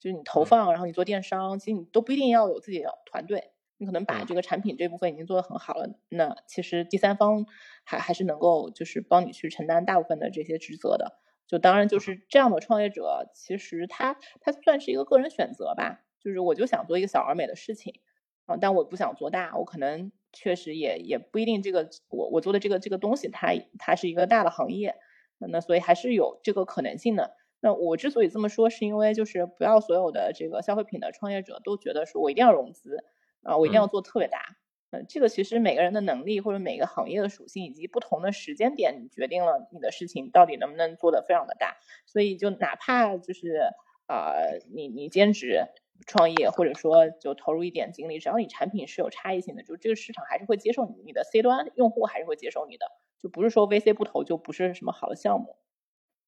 [0.00, 7.46] 就是你投放，然后你做电商，其实你都不一定要有自己的团队，你可能把这个产品这部分已经做得很好了，那其实第三方
[7.84, 11.21] 还还是能够就是帮你去承担大部分的这些职责的。
[11.52, 16.00] 就当然就是这样的创业者，其实他他算是一个个人选择吧。
[16.18, 18.00] 就是我就想做一个小而美的事情，
[18.46, 19.54] 啊，但我不想做大。
[19.58, 24.96] 我可能确实也也不一定这个我我做的这个这个东西，它它是一个大的行业，
[25.36, 27.36] 那所以还是有这个可能性的。
[27.60, 33.04] 那我之所以这么说，是因为就是不要所有的这个消费品的创业者都觉得说我一定要融资
[33.42, 34.56] 啊，我一定要做特别大。
[34.92, 41.78] 呃，这个其实每个人的能力或者每个行业的属性以及不同的时间点，决定了你的事情到底能不能做得非常的大。
[42.04, 43.70] 所以就哪怕就是
[44.06, 45.64] 呃，你你兼职
[46.06, 52.84] 创业或者说就投入一点精力，只要你产品是有差异性的，就这个市场还是会接受你，你的 C 端用户还是会接受你的，
[53.18, 55.56] 就不是说 VC 不投就不是什么好的项目。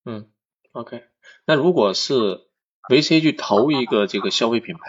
[0.07, 0.31] 嗯
[0.73, 1.03] ，OK，
[1.45, 2.15] 那如果是
[2.89, 4.81] VC 去投一个这个消费品牌，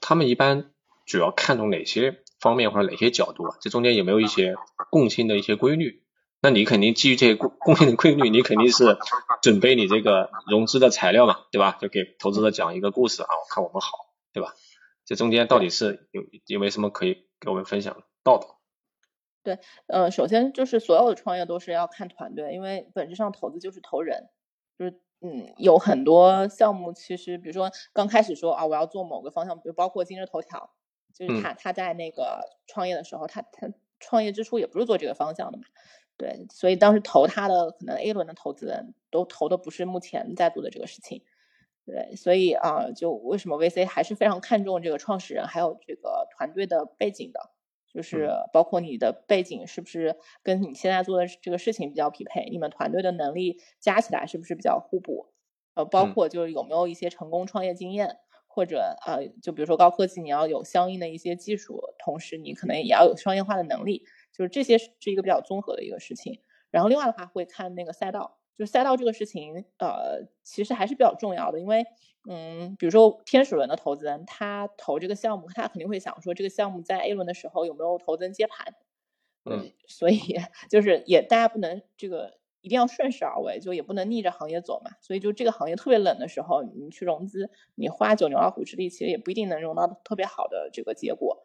[0.00, 0.70] 他们一般
[1.04, 2.22] 主要看重哪些？
[2.40, 3.56] 方面或者哪些角度啊？
[3.60, 4.54] 这中间有没有一些
[4.90, 6.02] 共性的一些规律？
[6.42, 8.98] 那你肯定基于这些共共性的规律，你肯定是
[9.42, 11.78] 准备你这个融资的材料嘛，对吧？
[11.80, 13.88] 就给投资者讲一个故事啊，我看我们好，
[14.32, 14.54] 对吧？
[15.06, 18.60] 这中间到底是有有没有什么可以给我们分享的道道？
[19.42, 24.28] 对，呃，首先就是所有的创业都是要看团队，因为本质上投资就是投人，
[24.78, 30.70] 就是嗯，有很多项目其实，比如说刚开始说啊，我要做某个方向，比如包括今日头条。
[31.18, 35.64] 就是他他在那个创业的时候，他他创业之初也不是做这个方向的嘛，
[36.18, 41.22] 对，所以当时投他的可能 A 轮的投资人都投的不是目前在做的这个事情，
[41.86, 47.40] 对，所以啊，就为什么 VC 还是非常看重这个创始人还有这个团队的背景的，
[47.90, 55.28] 就是包括你的背景是不是跟你现在做的这个事情比较匹配，你们团队的能力加起来是不是比较互补，
[55.74, 58.18] 呃，包括就是有没有一些成功创业经验。
[58.56, 64.02] 或者呃，就比如说高科技，你要有相应的一些技术，同时你可能也要有商业化的能力，
[64.32, 66.40] 就是这些是一个比较综合的一个事情。
[66.70, 71.84] 然后另外的话会看那个赛道，就是赛道这个事情，呃，其实还是比较重要的，因为
[72.30, 78.74] 嗯，比如说天使轮的投资人，他投这个项目，他肯定会想说这个项目在 A 轮的时候有没有投资人接盘，
[79.44, 80.18] 嗯，所以
[80.70, 82.38] 就是也大家不能这个。
[82.66, 84.90] 一定要顺势而为，就也不能逆着行业走嘛。
[85.00, 91.38] 所以就这个行业特别冷的时候，你去融资，你花九牛二虎之力，其实也不一定能融到特别好的这个结果。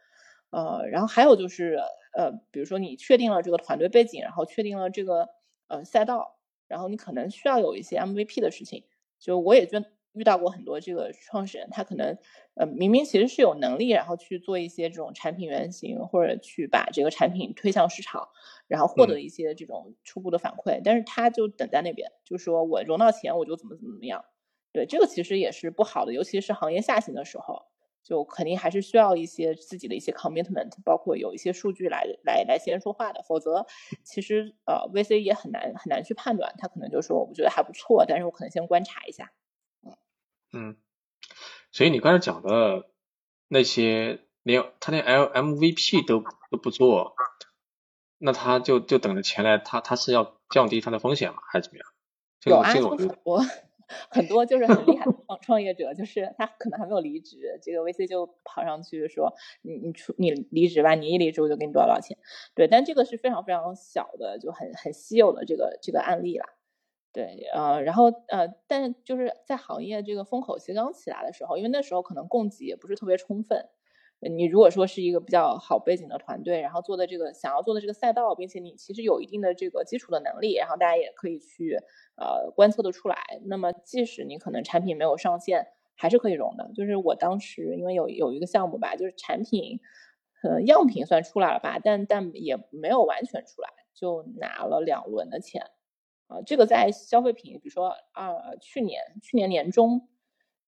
[0.49, 1.78] 呃，然后还有就是，
[2.17, 5.30] 呃，比如说你确定了这个团队背景，然后确定了这个
[5.67, 8.84] 呃赛道，然后你可能需要有一些 MVP 的事情。
[9.19, 9.84] 就我也觉。
[10.14, 12.18] 遇到过很多这个创始人，他可能
[12.55, 18.28] 呃明明其实是有能力，然后去做一些这种产品原型，或者去把这个产品推向市场，
[18.68, 24.26] 然后获得一些这种初步的反馈，但是他就等在那边，就说我融到钱我就怎么怎么怎么样。
[24.74, 27.64] 对，这个其实也是不好的，尤其是行业下行的时候，
[28.03, 33.66] 就肯定还是需要一些自己的一些 commitment，包括有一些数据来来来先说话的，否则
[34.03, 39.32] 其实呃 VC 也很难很难去判断，他可能就说我觉得还不错，但是我可能先观察一下。
[40.54, 40.76] 嗯，
[41.72, 42.89] 所以你刚才讲的
[43.47, 47.16] 那些，连他连 L MVP 都都不做，
[48.18, 51.39] 那他就就等着钱来，他他是要降低他的风险吗？
[51.52, 51.88] 还是怎么样？
[52.45, 53.41] 有啊，就很多
[54.10, 62.18] 很多就是很厉害的创创业者，就是他可能还没有离职，这个 VC 就跑上去说你你出你离职吧，你一离职我就给你多少多少钱。
[62.56, 66.45] 对，但这个是非常非常小的，就很很稀有的这个这个案例啦。
[67.14, 73.68] 对，呃，然后呃，但就是在行业这个风口期刚起来的时候，因为那时候可能供给也不是特别充分。
[74.22, 81.76] 你如果说是一个比较好背景的团队，然后做的这个想要做的这个赛道，并且你其实有一定的这个基础的能力，然后大家也可以去
[82.18, 83.18] 呃观测的出来。
[83.45, 86.72] 那么即使你可能产品没有上线，还是可以融的。
[86.76, 89.80] 就是我当时因为有有一个项目吧，就是产品
[90.43, 95.64] 呃样品算出来了吧，但但也没有完全出来，就拿了两轮的钱
[96.32, 96.41] 啊。
[96.45, 100.07] 这个在消费品，比如说啊去年去年年中。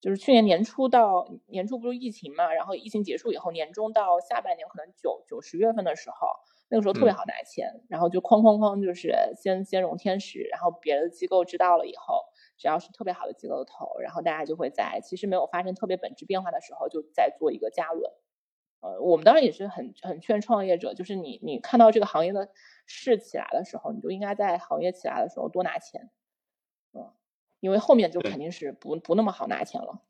[0.04, 6.28] 就是去年年初到年初不是疫情嘛，然后疫情结束以后，年中到下半年可能九九十月份的时候，
[6.68, 12.22] 那个时候特别好拿钱，然后就哐哐哐，就是先先融天使，然后别的机构知道了以后，
[12.58, 18.12] 只要是特别好的机构投，然后大家就会在其实没有发生特别本质变化的时候，就再做一个加轮。
[18.84, 22.50] 呃，我们当然也是很很劝创业者，就是你你看到这个行业的
[22.86, 26.12] 势起来的时候，你就应该在行业起来的时候多拿钱。
[26.94, 27.10] 嗯
[27.60, 30.02] 因为后面就肯定是不不那么好拿钱了，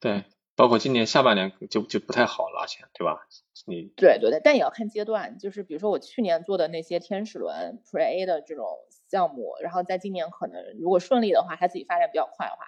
[0.00, 0.24] 对，
[0.56, 3.28] 包括今年下半年就就不太好拿钱，对吧？
[3.66, 8.66] 你对对对，但也要看阶段，就是比如说我去年做的那些天使轮 Pre A 的这种
[9.08, 12.66] 项目，然后在今年可能如果顺利的话，它自己发展比较快的话，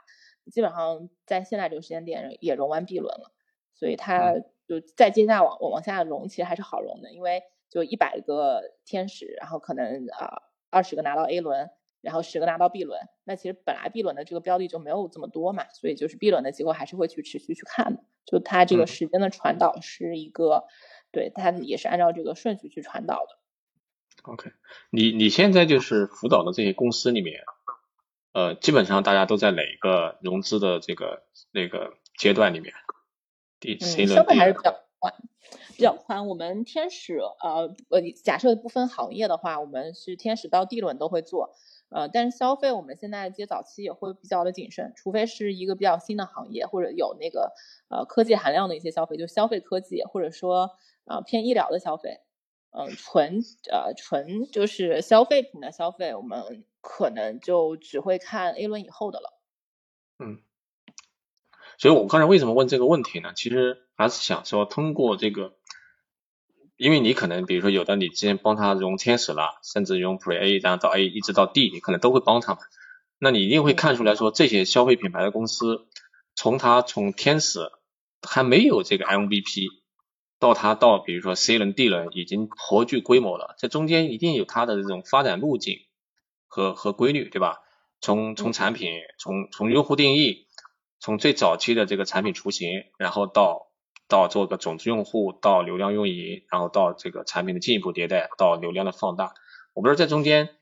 [0.52, 3.32] 基本上在现在这个时间点也融完 B 轮了，
[3.74, 4.34] 所以它
[4.66, 11.70] 就再接下往往下融，其实还是好融的，因为就一百个天使，然后可能啊二十个拿到 A 轮。
[12.02, 20.64] 然后十个拿到 B 轮，那其实本来 B 轮的这个标的就没有这么多嘛，所以就是 B 轮的机构还是会去持续去看的，就它这个时间的传导是一个，
[21.12, 23.38] 对它也是按照这个顺序去传导的。
[24.22, 24.50] OK，
[24.88, 27.42] 你你现在就是辅导的这些公司里面，
[28.32, 32.72] 呃，基本上大家都在哪一个融资的这个那个阶段里面？
[33.60, 35.14] 第 C 轮、消费还是比较宽，
[35.76, 36.26] 比较宽。
[36.26, 41.54] 我们天使呃呃，假设不分行业的话，我们是天使到 D 轮都会做。
[41.90, 47.52] 呃，但是消费我们现在接早期也会比较的谨慎，除非是一个比较新的行业，或者有那个
[47.88, 50.70] 呃科技含量的一些消费，就消费科技，或者说
[51.04, 52.20] 呃偏医疗的消费，
[52.70, 53.40] 嗯，纯
[53.72, 59.40] 呃纯就是消费品的消费，我们可能就只会看 A 轮以后的了。
[60.20, 60.38] 嗯，
[61.80, 63.32] 所以我刚才为什么问这个问题呢？
[63.34, 65.54] 其实还是想说通过这个。
[66.76, 72.62] 因为你可能，比如说有的你之前帮他融天使了，甚至融 Pre A，然后到 A 一直到 D，你可能都会帮他们。
[73.18, 75.86] 那你一定会看出来说，这些消费品牌的公司，
[76.34, 77.70] 从他从天使
[78.22, 79.68] 还没有这个 MVP，
[80.38, 85.80] 到他到比如说 C 轮 D 轮已经颇具规模了，这中间一定有它的这种发展路径
[86.46, 87.58] 和和规律，对吧？
[88.00, 90.46] 从从产品，从从用户定义，
[91.00, 93.68] 从最早期的这个产品雏形，然后到。
[94.10, 99.34] 到做个种子用户，到流量运营，然后到这个产品的进一步迭代，到流量的放大。
[99.72, 100.56] 我不知道在中间，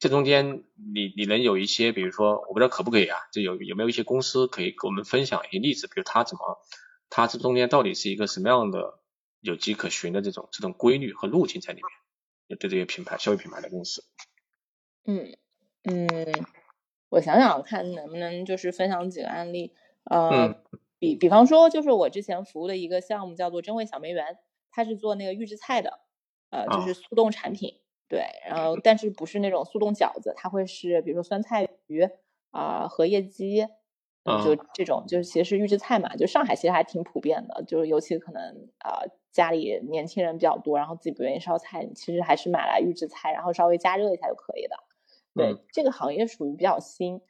[0.00, 3.16] 这中间你你能有一些，比如说，我不知道可不可以啊？
[3.32, 5.86] 就有有没有一些公司可以给我们分享一些例子？
[5.86, 6.58] 比如他怎么，
[7.10, 8.98] 他这中间到底是一个什么样的
[9.38, 11.80] 有迹可循的这种这种规律和路径在里
[12.48, 12.58] 面？
[12.58, 14.02] 对这些品牌消费品牌的公司。
[15.04, 15.36] 嗯
[15.84, 16.08] 嗯，
[17.14, 19.72] 我想想看能不能就是分享几个案例，
[20.04, 20.54] 呃。
[21.00, 24.38] 比比方说，就是我之前服务的一个项目叫做真味小梅园，
[24.70, 25.98] 它是做那个预制菜的，
[26.48, 32.08] 呃，就是速冻产品，对，然后但是不是那种速冻饺子，它会是比如说酸菜鱼
[32.52, 33.66] 啊、荷叶鸡，
[34.42, 38.42] 就这种，就是其实是预制菜嘛，就上海其实还挺普遍的，就是尤其可能
[38.78, 44.76] 啊家里年轻人比较多，然后自己不愿意烧菜，其实还是买来预制菜，然后稍微加热一下就可以的。
[45.34, 47.20] 对，这个行业属于比较新，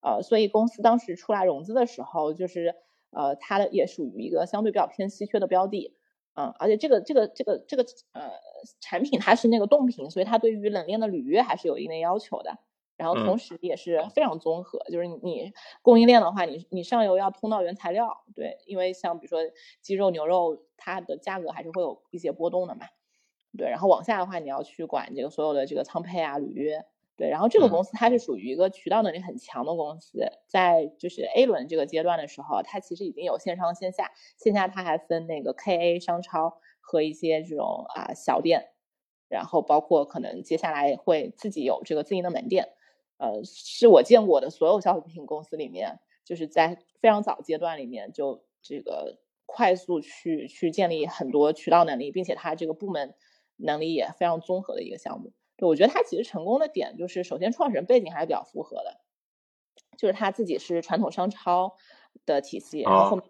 [0.00, 2.76] 呃，所以公司当时出来融资的时候，就是。
[3.16, 5.96] 呃，它的也属于一个相对比较偏稀缺的标的，
[6.34, 8.28] 嗯，而且这个这个这个这个呃
[8.80, 12.58] 产品它是那个冻品，所以它对于冷链的履约还是有一定的要求的。
[12.96, 19.38] 然后同时也是非常综合，就是你供应链的话，你你上游要通到原材料，对，因为像比如说
[19.80, 22.86] 鸡肉、牛肉，它的价格还是会有一些波动的嘛，
[23.56, 23.70] 对。
[23.70, 26.84] 然后往下的话，你要去管这个所有的这个仓配啊、履约。
[27.16, 38.70] 对，然后这个公司它是属于一个渠道能力很强的公司，在就是 A 轮这个阶段的时候，它其实已经有线上线下，线下它还分那个 KA 商超和一些这种啊小店，
[39.28, 42.70] 然后包括可能接下来会自己有这个自营的门店，
[43.18, 53.14] 呃，是我见过的所有消费品公司里面就是在非常早阶段里面就这个快速去去建立很多渠道能力，并且它这个部门
[53.56, 55.32] 能力也非常综合的一个项目。
[55.56, 59.00] 对我觉得他其实成功的点就是，首先创始人背景还是比较符合的，
[59.96, 61.76] 就是他自己是传统商超
[62.26, 63.24] 的体系，然后后面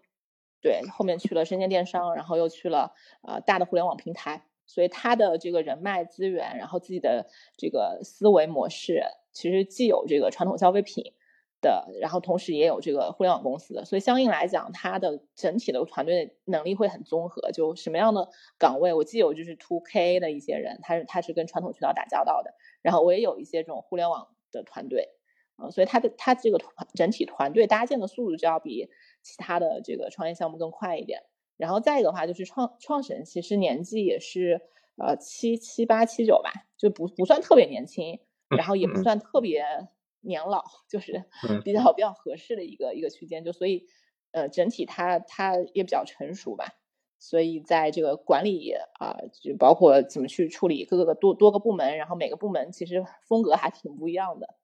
[0.61, 11.13] 对后面去了生鲜电商，然后又去了呃大的互联网平台，所以他的这个人脉资源，然后自己的这个思维模式，其实既有这个传统消费品。
[11.65, 17.51] 的，然后同时也有这个互联网公司的，所以相应来讲，它的整体的团队能力会很综合。
[17.51, 22.53] 就什么样的岗位，我既有就是 to K 的一些人，他是他是跟传统渠道打交道的，
[22.83, 25.09] 然后我也有一些这种互联网的团队，
[25.57, 28.87] 嗯，所以他的他这个团整体团队搭建的速度就要比
[29.23, 31.23] 其他的这个创业项目更快一点。
[31.57, 34.61] 然后再一个的话，就是创创始人其实年纪也是
[34.97, 39.63] 呃七七八七九吧，就不不算特别年轻，然后也不算特别。
[40.25, 41.23] 年老就是
[41.63, 43.87] 比较比较合适的一个一个区间，就所以
[44.31, 46.65] 呃整体它它也比较成熟吧，
[47.19, 54.55] 所以在这个管理啊，就包括怎么去处理各个多多个部门，然后每个部门其实风格还挺不一样的，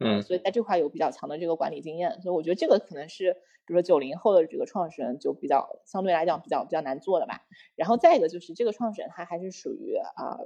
[0.00, 3.34] 嗯，所以在这块有比较强的这个管理经验，所以我觉得这个可能是
[3.66, 7.42] 比如说九零后的这个创始人就比较相对来讲比较比较难做的吧。
[7.76, 10.38] 然后再一个就是这个创始人他还是属于啊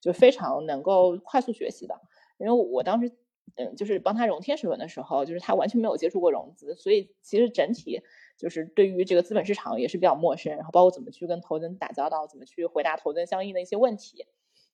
[0.00, 2.00] 就非常能够快速学习的，
[2.38, 3.12] 因为我当时。
[3.56, 8.00] 嗯，就是帮他融天使轮的时候，就是他完全没有接触过融资，所以其实整体
[8.36, 14.26] 就是对于这个资本市场也是比较陌生，然后包括怎么去跟投资人打交道，怎么去回答投资人相应的一些问题。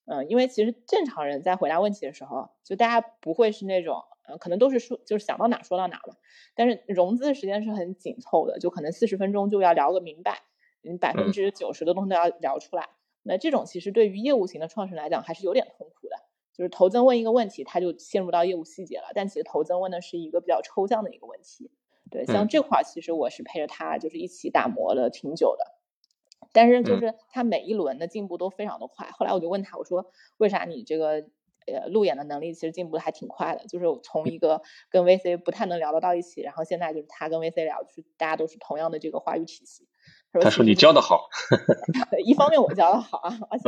[0.07, 6.15] 嗯，因为其实正常人在回答问题的时候，就大家不会是那种，呃，可能都是说就是想到哪说到哪嘛。
[6.55, 10.43] 但是融资的时间是很紧凑的，就可能四十分钟就要聊个明白，
[10.81, 12.89] 你百分之九十的东西都要聊出来。
[13.23, 16.17] 那这种其实对于业务型的创始人来讲还是有点痛苦的。
[16.59, 19.13] 就是投资问一个问题，他就陷入到业务细节了。
[19.15, 21.71] 但其实投资问的是一个比较抽象的一个问题。
[22.11, 25.65] 对，像这块其实我是陪着他，就是一起打磨了挺久的。
[26.51, 29.09] 但是就是他每一轮的进步都非常的快。
[29.13, 31.25] 后来我就问他，我说为啥你这个
[31.67, 33.65] 呃路演的能力其实进步的还挺快的？
[33.69, 39.87] 就是从一个跟 VC 不太能聊得到一起，然后现在就是他跟 VC 聊，就是大家都是同样的这个话语体系。
[40.31, 41.29] 他说你教的好，
[42.25, 43.65] 一方面我教的好啊，而且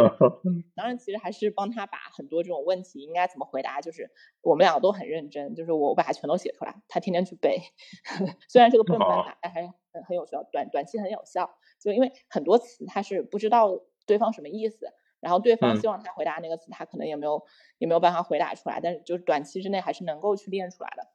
[0.74, 4.10] 当然其实还是帮他把很多这种问题应该怎么回答，就是
[4.42, 7.62] 我们两个都很认真，就是我把它全都写出来，他天天去背。
[8.46, 11.50] 虽然这个笨办法，但还很很有效，短短期很有效。
[11.80, 17.42] 就因为很多词他是不知道对方什么意思，然后对方希望他回答那个词，他可能也没有
[17.78, 21.08] 也没有办法回答出来，但是就是短期之内还是能够去练出来的。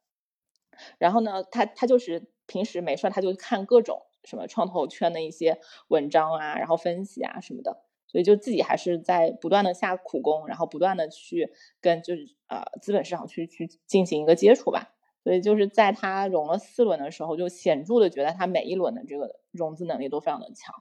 [0.97, 4.01] 然后呢，他他就是平时没事他就看各种。
[4.25, 14.91] 什么创投圈的一些文章啊，然后分析啊什么的，所以就自己还是在不断的下苦功，然后不断的去跟就是呃资本市场去去进行一个接触吧。
[15.23, 20.75] 所以就是在他融了四轮的时候，就显著的觉得他每一轮的这个融资能力都非常的强。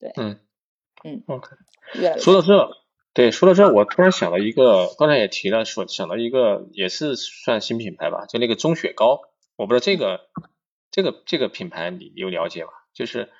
[0.00, 0.40] 对，嗯
[1.04, 1.48] 嗯，OK。
[2.18, 2.70] 说到这，
[3.14, 9.20] 对，说到这，我突然想到一个，刚才也提了，说想到一个也是算新品牌吧，就那个钟雪糕，
[9.54, 10.28] 我不知道这个。
[10.98, 12.72] 这个这个品牌你有了解吗？
[12.92, 13.30] 就是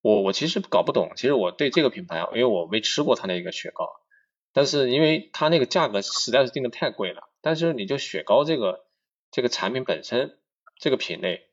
[0.00, 3.88] 我我其实搞不懂，其实我对这个品牌，因为我没吃过它那个雪糕，
[4.52, 7.28] 但是因为它那个价格实在是定的太贵了。
[7.40, 8.86] 但是你就雪糕这个
[9.32, 10.38] 这个产品本身
[10.78, 11.48] 这个品类，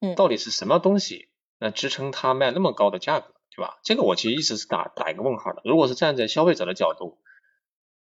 [0.00, 1.28] 嗯，到底是什么东西
[1.58, 3.78] 那支撑它卖那么高的价格，对吧？
[3.84, 5.60] 这个我其实一直是打打一个问号的。
[5.66, 7.20] 如果是站在消费者的角度，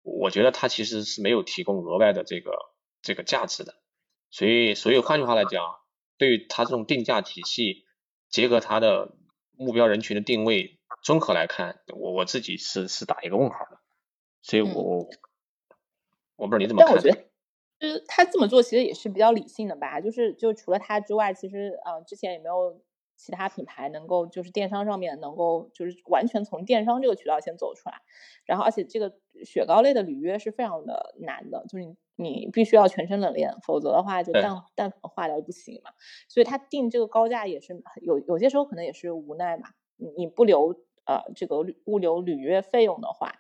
[0.03, 2.53] 我觉得它其实是没有提供额外的这个
[3.03, 3.75] 这个价值的。
[4.31, 5.82] 所以所以换句话来讲。
[6.19, 7.85] 对于它这种定价体系，
[8.29, 9.17] 结合它的
[9.57, 13.79] 目标人群的定位，综合来看，我我自己是是打一个问号的，
[14.43, 15.09] 所以我我
[16.37, 16.95] 我不知道你怎么看。
[16.95, 17.29] 但我觉得，
[17.79, 22.81] 就是他这么做其实也是比较理性的吧，就是就除了他之外，其实呃之前也没有
[23.17, 28.03] 其他品牌能够就是电商上面能够就是完全从电商这个渠道先走出来，
[28.45, 31.97] 然后而且这个雪糕类的履约是非常的难的，就是你。
[32.17, 35.91] 你必须要全程冷链，否则的话就蛋蛋粉化掉就不行嘛。
[36.29, 39.71] 所以他定这个高价也是有有些时候可能也是无奈嘛。
[39.97, 43.33] 你你不留呃这个物流履约费用的话，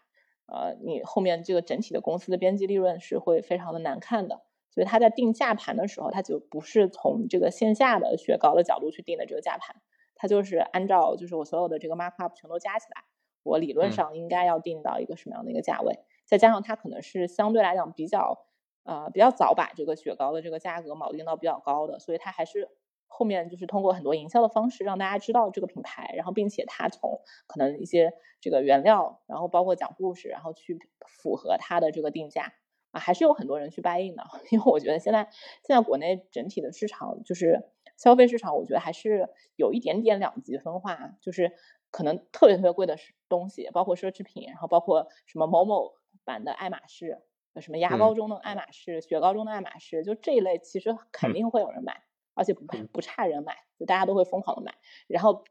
[0.46, 4.40] 呃你后面这个整体的公司的边际利润是会非常的难看的。
[4.72, 9.76] 所以他在定价盘的时候，他就不是从这个线下的雪糕的角度去定的这个价盘，
[10.16, 13.04] 他就是按照就是我所有的这个 markup 全都加起来，
[13.44, 18.46] 我理论上应该要定到一个什么样的一个价位，再加上它可能是相对来讲比较。
[18.84, 22.68] 呃，比较早把这个雪糕的这个价格锚定到比较高的，所以它还是
[23.06, 32.54] 后面就是通过很多营销的方式让大家知道这个品牌，然后并且它从可能一些这个原料，然后包括讲故事，然后去符合它的这个定价
[32.93, 35.28] 啊，还是有很多人去 buy in 的， 因为我觉得现在
[35.66, 41.53] 现在国内整体的市场就是消费市场我觉得还是有一点点两极分化，就是
[41.90, 42.97] 可能特别特别贵的
[43.28, 47.18] 东西，包括奢侈品，然后包括什么某某版的爱马仕，
[47.61, 52.03] 什么牙膏中的爱马仕、雪糕中的爱马仕，就这一类其实肯定会有人买，
[52.34, 54.74] 而且不不差人买，就大家都会疯狂的买。
[55.07, 55.45] 然后，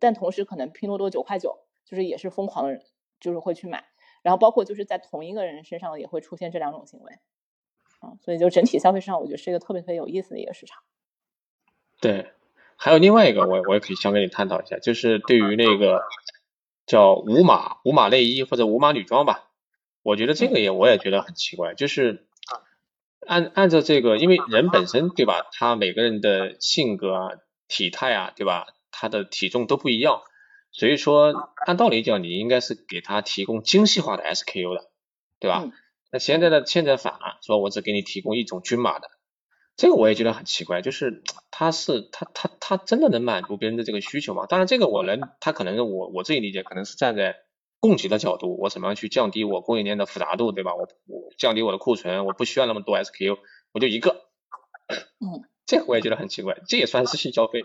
[0.00, 2.82] 但同时可能拼多多九块九，就是也是疯狂的人，
[3.20, 3.84] 就是会去买。
[4.22, 7.12] 然后包括就是在同一个人身上也会出现这两种行为。
[8.00, 10.82] 啊，所以就整体消费市场，我觉得是一个特别特别有意思的一个市场。
[12.00, 12.32] 对，
[12.76, 16.00] 还有另外一个，我我也可以想跟你探讨一下，就是对于那个
[16.86, 19.50] 叫无码无码内衣或者无码女装吧，
[20.02, 22.26] 我觉得这个也我也觉得很奇怪，就是
[23.26, 27.30] 按按照这个，因为人本身对吧，他每个人的性格啊、
[27.68, 30.22] 体态啊，对吧，他的体重都不一样，
[30.72, 34.90] 所以说按道理讲，你应该是给他提供精细化的 SKU 的，
[35.38, 35.70] 对吧？
[36.12, 39.10] 那现在的现在反了，说我只给你提供一种均码的，
[39.76, 44.46] 这个我也觉得很奇怪，就是他是他他他真的能满足别人的这个需求吗？
[44.46, 47.36] 当然这个我能，他可能是我我自己理解，可能是站在
[47.78, 50.74] 供给的角度，我怎么样去降低我供应链的复杂度，对吧？
[50.74, 53.38] 我我降低我的库存，我不需要那么多 SKU，
[53.72, 54.26] 我就一个，
[55.20, 57.64] 嗯，这个我也觉得很奇怪，这也算是性消费。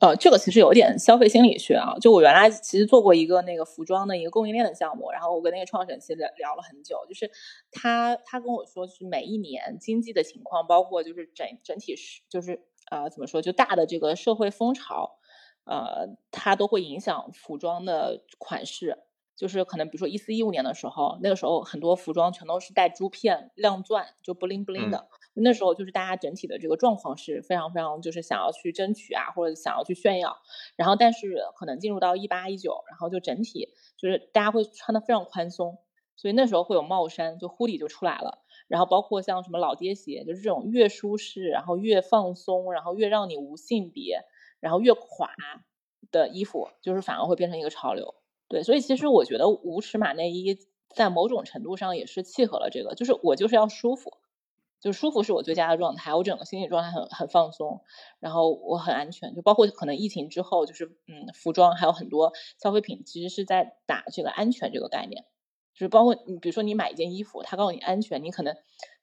[0.00, 1.94] 呃，这个其实有点消费心理学啊。
[2.00, 7.30] 就我原来其实做过一个那个服装的一个供应链的项目，然后我跟那个创始人其实聊聊了很久，就是
[7.70, 12.60] 他他跟我说，是每一年经济的情况，包括就是整整体是就是
[12.90, 15.18] 呃怎么说，就大的这个社会风潮，
[15.64, 18.98] 呃，它都会影响服装的款式。
[19.36, 25.08] 就是可能比如说一四一五年的时候，那个时候很多服装全都是带珠片、亮钻，就 bling bling 的。
[25.42, 30.36] 那时候就是大家整体的这个状况是非常非常，就是想要去争取啊，或者想要去炫耀。
[30.76, 35.78] 然后，但是可能进入到一八一九，然后就整体就是大家会穿的非常宽松，
[36.16, 38.44] 所以那时候会有帽衫，就呼里就出来了。
[38.68, 44.22] 然后包括像什么老爹鞋，就是这种越舒适，然后越放松，然后越让你无性别，
[44.60, 45.30] 然后越垮
[46.10, 48.14] 的衣服，就是反而会变成一个潮流。
[48.48, 50.56] 对，所以其实我觉得无尺码内衣
[50.94, 54.18] 在某种程度上也是契合了这个，就是我就是要舒服。
[54.84, 57.80] 就舒服是我最佳的状态，我整个心理状态很很放松，
[58.20, 59.34] 然后我很安全。
[59.34, 65.24] 就包括可能疫情之后，就是嗯，服装还有很多消费品，其实是在打这个安全这个概念。
[65.72, 68.54] 就是包括你比如说你买一件衣服，他告诉你安全，你可能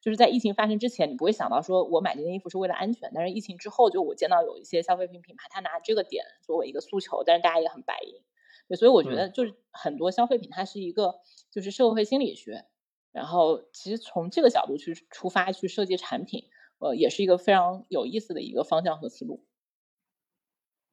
[0.02, 3.12] 就是在疫情发生之前，你不会想到说我买这件衣服是为了安全。
[3.16, 8.22] 但是疫情之后，就我见到有一些消费品品牌，他拿这个点作为一个诉求，但是大家也很白银。
[8.68, 11.16] 对，所以我觉得就是很多消费品，它是一个
[11.50, 12.66] 就是社会心理学。
[13.12, 16.46] 然后，其实从这个角度去出发去设计产品，
[16.80, 19.46] 呃，也是一个非常有意思的一个方向和思路。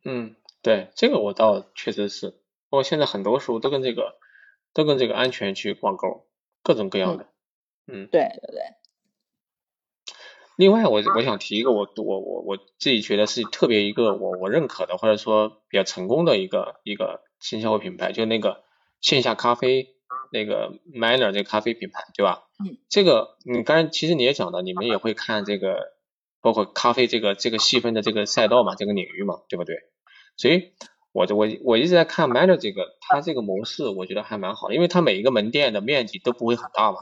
[0.04, 2.30] 嗯，对，这个我倒确实是，
[2.68, 4.18] 包括现在很多书都跟这个，
[4.72, 6.26] 都跟这个安全去挂钩，
[6.62, 7.26] 各种各样的。
[7.86, 8.62] 嗯，对对对。
[10.56, 18.64] 另外，我我想提一个，我我我我自己觉得是特别一个我我认可的，或者说比较成功的一个一个新消费品牌，就那个
[19.00, 19.94] 线下咖啡。
[20.32, 22.44] 那个 Manner 这个咖啡品牌，对吧？
[22.64, 22.76] 嗯。
[22.88, 25.92] 这个你刚才其实你也讲了，你们也会看这个，
[26.40, 29.76] 包括咖啡这个这个细分的这个赛道嘛，这个领域嘛，对不对？
[30.36, 30.72] 所以，
[31.12, 36.98] 我我我一直在看 Manner 这个，它这个模式我觉得还蛮好的，因为它每一个门店的面积都不会很大嘛。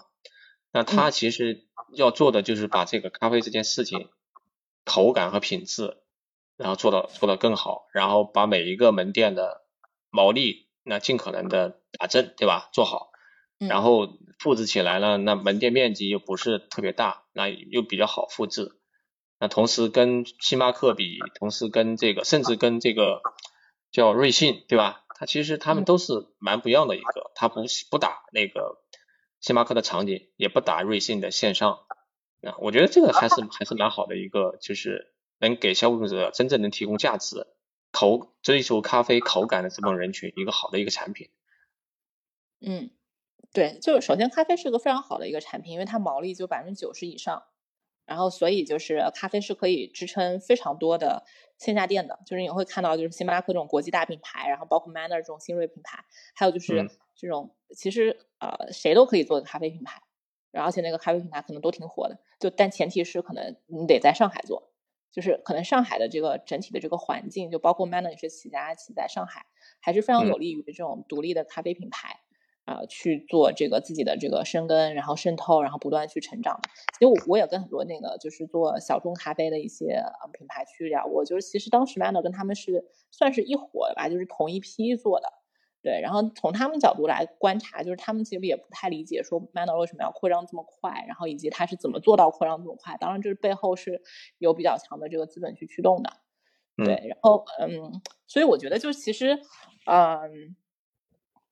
[0.72, 4.08] 那它其实要做的就是把这个咖啡这件事情，
[4.84, 5.96] 口感和品质，
[6.56, 9.62] 然后做到做到更好，然后把每一个门店的
[10.10, 12.68] 毛利那尽可能的打正，对吧？
[12.72, 13.10] 做好。
[13.58, 18.78] 然后复制起来了，那门店面积又不是特别大，那又比较好复制。
[19.38, 23.22] 那同时跟星巴克比，同时跟这个，甚至跟这个
[23.90, 25.04] 叫瑞幸，对吧？
[25.18, 28.82] 它其实他们都是蛮不一样的一个，它不不打那个
[29.40, 31.78] 星巴克的场景，也不打瑞幸的线上。
[32.42, 37.46] 啊，我觉得这个还是还是蛮好的一个，就是能给消费者真正能提供价值、
[37.90, 41.30] 口追求咖啡口感的这帮人群一个好的一个产品。
[42.62, 42.90] 嗯。
[43.52, 47.42] 对，就是首先咖啡是个非常好的一个产品，因为它毛利就百分之九十以上，
[48.04, 51.24] 然后所以就是咖啡是可以支撑非常多的
[51.58, 56.04] 线下店的，就是你会看到就是星巴克这种国际大品牌，然后包括 Manner 这种新锐品牌，
[56.34, 56.86] 还有就是
[57.16, 60.02] 这种其实呃谁都可以做的咖啡品牌，
[60.50, 64.74] 然后而且那个咖啡品牌可能都挺火的，就但前提是可能你得在上海做，
[65.12, 69.46] 就是可能上海的这个整体的这个环境，就包括 Manner 也是起家起在上海，
[69.80, 72.20] 还是非常有利于这种独立的咖啡品牌。
[72.66, 76.60] 啊，去做这个自己的这个生根，然后渗透，然后不断去成长。
[76.92, 80.02] 其实我我也跟很多那个就是做小众咖啡的一些
[80.32, 85.32] 品牌去聊过，就是其实当时 Manner 跟他们是算是一伙的吧，就是同一批做的。
[85.82, 92.96] 对，然后从他们角度来观察，就是他们其实也不太理解说 Manner 为什么要扩张这么快，然后以及他是怎么做到扩张这么快。
[92.98, 94.02] 当然，就是背后是
[94.38, 96.10] 有比较强的这个资本去驱动的。
[96.84, 99.38] 对，然后嗯，所以我觉得就其实，
[99.84, 100.56] 嗯，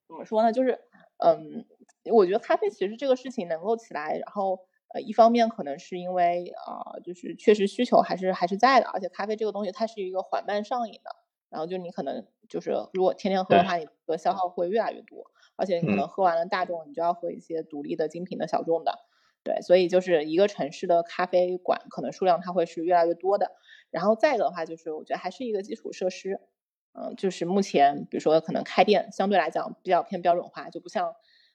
[0.09, 0.53] 怎么说呢？
[0.53, 0.81] 就是
[1.25, 1.65] 嗯，
[2.13, 4.61] 我觉得咖啡其实这个事情能够起来，然后
[4.93, 11.11] 呃，一方面可能是因为啊，就是确实需求还是还是在的，而且咖啡这个东西它是一个缓慢上瘾的，
[11.49, 18.99] 然后就你可能就是如果天天喝的话，你的消耗会越来越多，而且你可能喝完了大众，你就要喝一些独立的精品的小众的。
[19.43, 23.53] 对，所以就是一个城市的咖啡馆可能数量它会是越来越多的，
[23.91, 26.41] 然后再一个的话就是我觉得还是一个基础设施，
[26.97, 31.15] 嗯，就是目前比如说可能开店相对来讲比较偏标准化，就不像，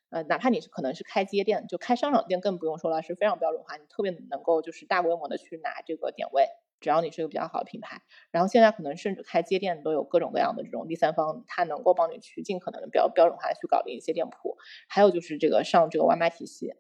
[0.10, 6.48] 呃，哪怕你是可能是开街店，就开商场店更不用说了，是非常标准化，你特别能够就是大规模的去拿这个点位，
[6.82, 16.74] 只要你是一个比较好的品牌，然后现在可能甚至开街店都有各种各样的这种第三方，它能够帮你去尽可能的标标准化的去搞定一些店铺，还有就是这个上这个外卖体系。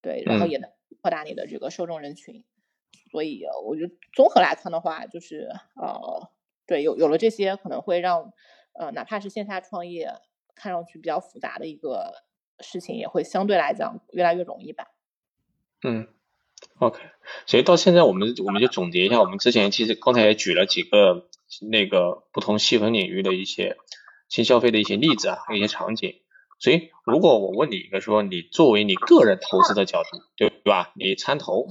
[0.00, 2.44] 对，然后也能扩大你的这个受众人群，
[3.10, 5.48] 所以我觉得综合来看的话，就是
[5.80, 6.28] 呃，
[6.66, 8.32] 对，有有了这些，可能会让
[8.72, 10.10] 呃，哪怕是线下创业
[10.54, 12.22] 看上去比较复杂的一个
[12.60, 14.88] 事情，也会相对来讲越来越容易吧。
[15.82, 16.08] 嗯
[16.78, 17.00] ，OK，
[17.46, 21.28] 所以到现在我们我们就总结一下，我们之前其实刚才也举了几个
[21.70, 23.76] 那个不同细分领域的一些
[24.28, 26.20] 新消费的一些例子啊，一些场景。
[26.58, 30.92] 所以，如果我问你一个说，你作为你个人投资的角度，对对吧？
[30.96, 31.66] 你参投，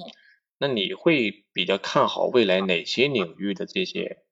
[0.60, 4.23] 那你会比较看好未来哪些领域的这些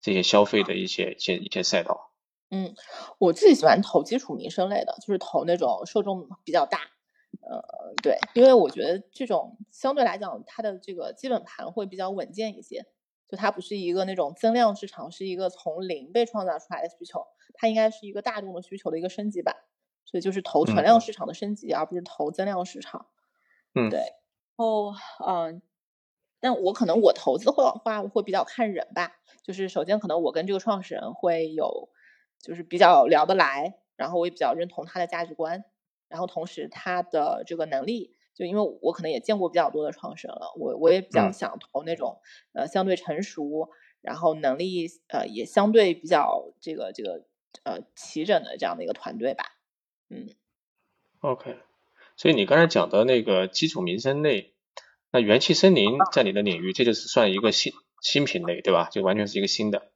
[0.00, 2.12] 这些消费的一些一些一些赛道？
[2.50, 2.74] 嗯，
[3.18, 6.78] 我自己喜欢投基础民生类的，就是投那种受众比较大，
[7.42, 12.86] 呃，对，因为我觉得这种相对来讲，它的这个基本盘会比较稳健一些，
[13.28, 19.56] 就它不是一个那种增量市场，是一个从零被创造出来的需求，它应该是一个大众的需求的一个升级版。
[20.10, 23.08] 所以就是投存量市场的升级，而不是投增量市场。
[23.74, 24.14] 嗯，对。
[24.56, 24.94] 后，
[25.26, 25.60] 嗯，
[26.40, 29.16] 但我可能我投资会话会比较看人吧。
[29.42, 31.88] 就是首先可能我跟这个创始人会有，
[32.40, 35.64] 就是比较聊得来，然后我也比较认同他的价值观，
[36.08, 42.20] 然后同时他的这个能力，就因为我可能也见过比较多的创始人了，我我也比较想投那种
[42.52, 43.70] 呃相对成熟，
[44.02, 47.24] 然后能力呃也相对比较这个这个
[47.64, 49.44] 呃齐整的这样的一个团队吧。
[50.10, 50.28] 嗯
[51.20, 51.56] ，OK，
[52.16, 54.54] 所以你刚才讲的那个基础民生类，
[55.10, 58.88] 那元气森林在你的领域，这就是算一个新新品类，对吧？
[58.90, 59.90] 就完全是一个新的。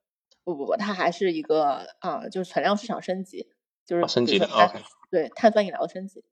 [0.45, 3.49] 不不不，它还是一个啊，就是存量市场升级，
[3.87, 6.25] 就是升级的 OK，对，碳酸饮料升级。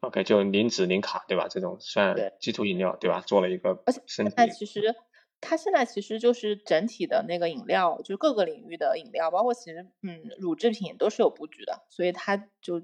[0.00, 1.48] OK，就零脂零卡，对吧？
[1.48, 3.20] 这种算基础饮料，对吧？
[3.26, 4.34] 做了一个升级。
[4.52, 4.94] 其实。
[5.46, 12.80] 它现在其实就是整体的那个饮料，就各个领域的饮料，包括其实嗯乳制品都是有布局的，所以它就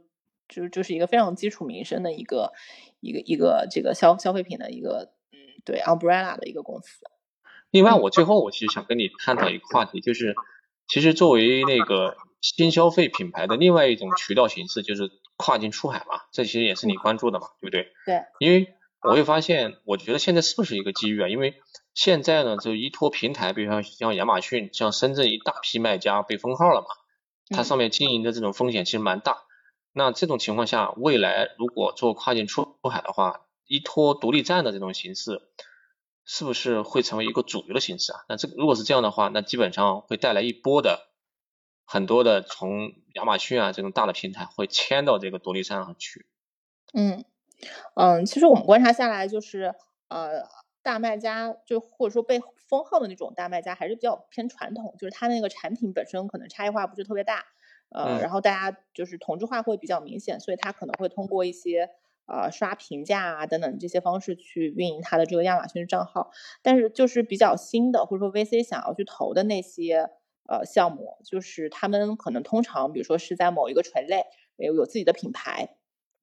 [0.51, 2.53] 就就是一个非常基础民生的一个
[3.01, 7.07] 一个一个这个消消费品的一个嗯对 umbrella 的一个公司。
[7.70, 10.34] 另外，我最后我其实想跟你探讨一个话题，就是
[10.88, 17.92] 其实作为那个新消费品牌的另外一种渠道形式，就是跨境出海嘛，这其实也是你关注的嘛，对不对？
[18.05, 18.22] 对。
[18.40, 21.28] 因为我会发现，我觉得现在是不是一个机遇啊？
[21.28, 21.55] 因为
[21.94, 26.88] 现在呢，就依托平台，比如像像亚马逊，像深圳一大批卖家被封号了嘛，
[27.57, 29.44] 它上面经营的这种风险其实蛮大。
[29.93, 35.43] 那这种情况下，未来如果做跨境出海的话，依托独立站的这种形式，
[36.24, 38.20] 是不是会成为一个主流的形式啊？
[38.28, 41.09] 那这如果是这样的话，那基本上会带来一波的
[41.84, 46.26] 很多的从亚马逊啊这种大的平台会迁到这个独立站上去。
[46.93, 47.24] 嗯。
[47.95, 49.74] 嗯，其实我们观察下来，就是
[50.09, 50.49] 呃，
[50.82, 57.45] 大卖家就或者说被封号的那种大卖家，还是比较偏传统，就是他那个产品本身可能差异化不是特别大，
[57.91, 61.91] 呃，然后大家就是同质化会比较明显，所以他可能会通过一些
[62.26, 66.30] 呃刷评价啊等等这些方式去运营他的这个亚马逊账号。
[66.62, 70.11] 但是就是比较新的或者说 VC 想要去投的那些
[70.49, 74.24] 呃项目，就是他们可能通常比如说是在某一个垂类
[74.57, 75.76] 有有自己的品牌。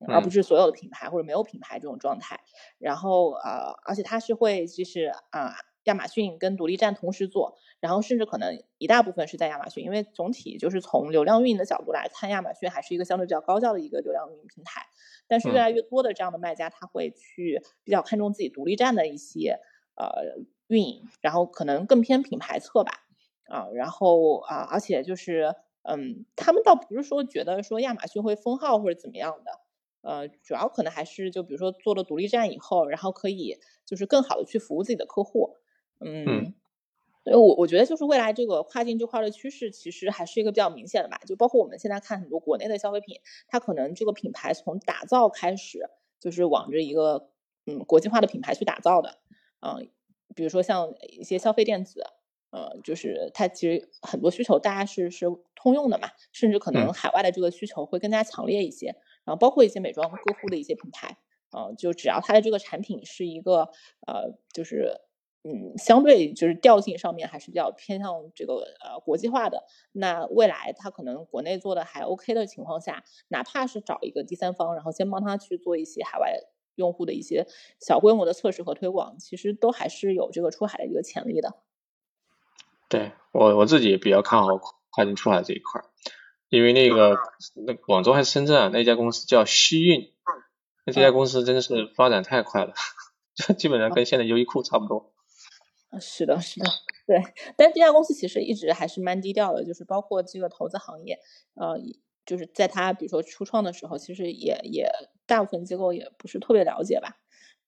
[0.07, 2.39] 而不是所有的品牌或者没有品牌这种状态，
[2.77, 5.55] 然后呃，而且它是会就是啊，
[5.87, 14.85] 亚马逊跟独立站同时做，然后甚至可能一大部分是在亚马逊，因为总体就是从流量运营的角度来看，亚马逊还是一个相对比较高效的一个流量运营平台。
[15.27, 19.59] 但是越来越多的这样的卖家，他会去比较看重自己独立站的一些
[19.95, 22.91] 呃运营，然后可能更偏品牌侧吧，
[23.45, 29.51] 啊，然后啊，而且就是嗯，他们倒不是说觉得说亚马逊会封号或者怎么样的。
[30.01, 35.57] 呃，主要可能还是就比如说做了独立站以后，然后可以就是更好的去服务自己的客户，
[35.99, 36.53] 嗯，
[37.23, 45.89] 所以我我觉得就是未来这个跨境这块的趋势其实还是一个比较明显的吧，就包括我们现在看很多国内的消费品，它可能这个品牌从打造开始
[46.19, 47.29] 就是往着一个
[47.65, 49.19] 嗯国际化的品牌去打造的，
[49.61, 49.89] 嗯，
[50.35, 52.03] 比如说像一些消费电子，
[52.51, 55.25] 呃，就是它其实很多需求大家是是
[55.55, 58.95] 通用的嘛，甚至可能海外的这个需求会更加强烈一些。
[59.25, 61.17] 然后包括一些美妆客户的一些品牌，
[61.51, 63.69] 呃，就只要它的这个产品是一个
[64.07, 65.01] 呃，就是
[65.43, 69.63] 嗯，相对就是调性上面还是比较偏向这个呃国际化的，
[69.93, 76.33] 那未来它可能国内做的还 OK 的情况下，哪怕是找一个第三方，然后先帮他去做一些海外
[76.75, 77.47] 用户的一些
[77.79, 81.55] 小规模的测试和推广，其实都还是有这个出海的一个潜力的。
[82.89, 84.57] 对我我自己比较看好
[84.89, 85.81] 跨境出海这一块，
[86.49, 87.17] 因为那个
[87.65, 90.11] 那广州还是深圳啊，那家公司叫西运，
[90.85, 92.73] 那这家公司真的是发展太快了，
[93.33, 95.13] 就基本上跟现在优衣库差不多。
[95.99, 96.65] 是的，是的，
[97.05, 97.21] 对。
[97.55, 101.17] 但这家公司其实一直还是蛮低调的，就是包括这个投资行业，
[101.55, 101.77] 呃，
[102.25, 104.89] 就是在它比如说初创的时候，其实也也
[105.25, 107.17] 大部分机构也不是特别了解吧。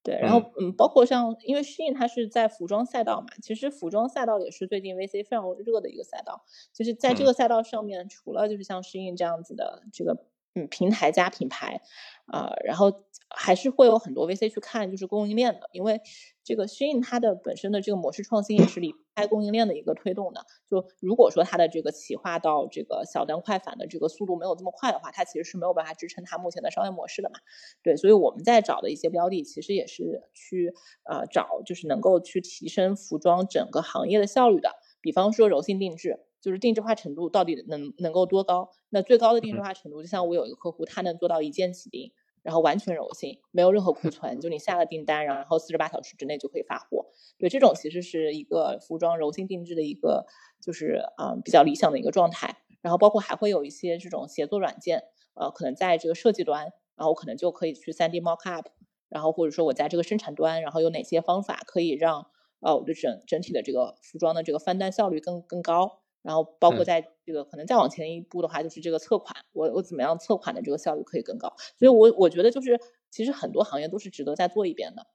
[0.02, 6.46] 对，然后嗯，包括像，因为 Shein 它是在服装赛道嘛，其实服装赛道也是最近 VC 非常热的一个赛道。
[6.74, 10.16] 就是在这个赛道上面，除了就是像 Shein 这样子的这个
[10.56, 11.82] 嗯平台加品牌，
[12.28, 13.04] 啊，然后。
[13.32, 16.02] 还是会有很多 VC 去看，就是供应链的，因为
[16.43, 20.47] 这个 Shein 它的本身的这个模式创新也是离不开供应链的一个推动的。
[20.68, 27.36] 就如果说它的这个企划到这个小单快返的这个速度没有这么快的话，它其实是没有办法支撑它目前的商业模式的嘛。
[27.84, 30.74] 对，所以我们在找的一些标的，其实也是去
[31.04, 34.72] 呃找，就是能够去提升服装整个行业的效率的。
[35.02, 38.70] 比方说柔性定制，就是定制化程度到底能能够多高？
[38.90, 42.12] 那最高的定制化程度，就像我有一个客户，他能做到一键起订。
[42.42, 47.06] 然后完全柔性，没有任何库存，就你下了订单，然后四十八小时之内就可以发货。
[47.38, 50.26] 对，这种其实是一个服装柔性定制的一个，
[50.62, 52.56] 就是啊比较理想的一个状态。
[52.82, 58.70] 然后包括还会有一些这种协作软件，呃，可能在这个设计端，然后可能就可以去三 D mock up，
[59.10, 62.28] 然后或者说我在这个生产端，然后有哪些方法可以让
[62.62, 66.00] 呃我的整整体的这个服装的这个翻单效率更更高。
[66.22, 71.54] 然后包括在这个可能再往前一步的话，就是这个测款，我我怎么样测款的这个效率可以更高？
[71.78, 75.08] 所以，我我觉得就是其实很多行业都是值得再做一遍的，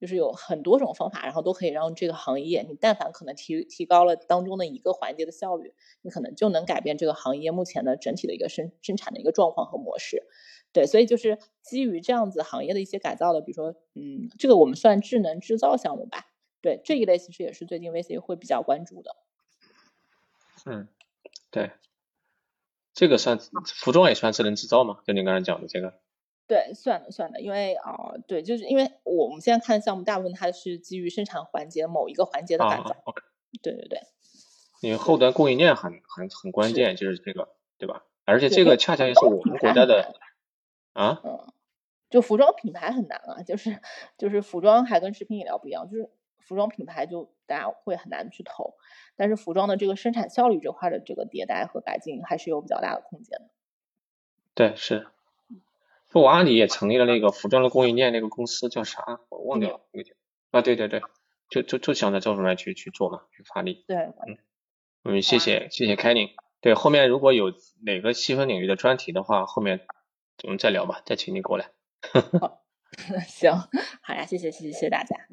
[0.00, 10.24] 就是有很多种方法，然后都可以让这个行业，你但凡可能提提高了当中的一个环节的效率，你可能就能改变这个行业目前的整体的一个生生产的一个状况和模式。
[10.72, 16.26] 对，所以就是基于这样子行业的一些改造的，比如说，嗯，这个我们算智能制造项目吧。
[16.62, 19.10] 对，这一类其实也是最近 VC 会比较关注的。
[20.66, 20.88] 嗯，
[21.50, 21.72] 对，
[22.94, 25.00] 这个算服装也算智能制造嘛？
[25.06, 26.00] 就你刚才讲的这个。
[26.46, 32.96] 对，算的算的，因为啊，对，就是因为我们现在看项目，大部分它是基于生产环节某一个环节的改造。
[33.62, 34.00] 对对对。
[34.80, 38.04] 因为后端供应链很很很关键，就是这个，对吧？
[38.24, 40.14] 而且这个恰恰也是我们国家的
[40.92, 41.20] 啊。
[41.22, 41.52] 嗯。
[42.10, 43.80] 就服装品牌很难啊，就是
[44.18, 46.10] 就是服装还跟食品饮料不一样，就是
[46.50, 48.74] 服装品牌就大家会很难去投。
[49.14, 53.50] 但是服装的这个生产效率这块的这个迭代和改进还是有比较大的空间的。
[54.54, 55.06] 对，是。
[56.08, 59.20] 不，阿里也成立了那个服装的供应链那个公司，叫啥？
[59.28, 60.10] 我忘掉了那个。
[60.50, 61.02] 啊，对对对，
[61.48, 63.84] 就就就想着这方面去去做嘛，去发力。
[63.86, 64.38] 对，嗯。
[65.04, 66.30] 嗯，谢谢谢谢凯宁。
[66.60, 67.54] 对，后面如果有
[67.86, 69.86] 哪个细分领域的专题的话，后面
[70.42, 71.70] 我们再聊吧，再请你过来。
[72.40, 72.60] 好，
[73.28, 73.52] 行，
[74.02, 75.28] 好呀，谢谢谢谢谢谢大家。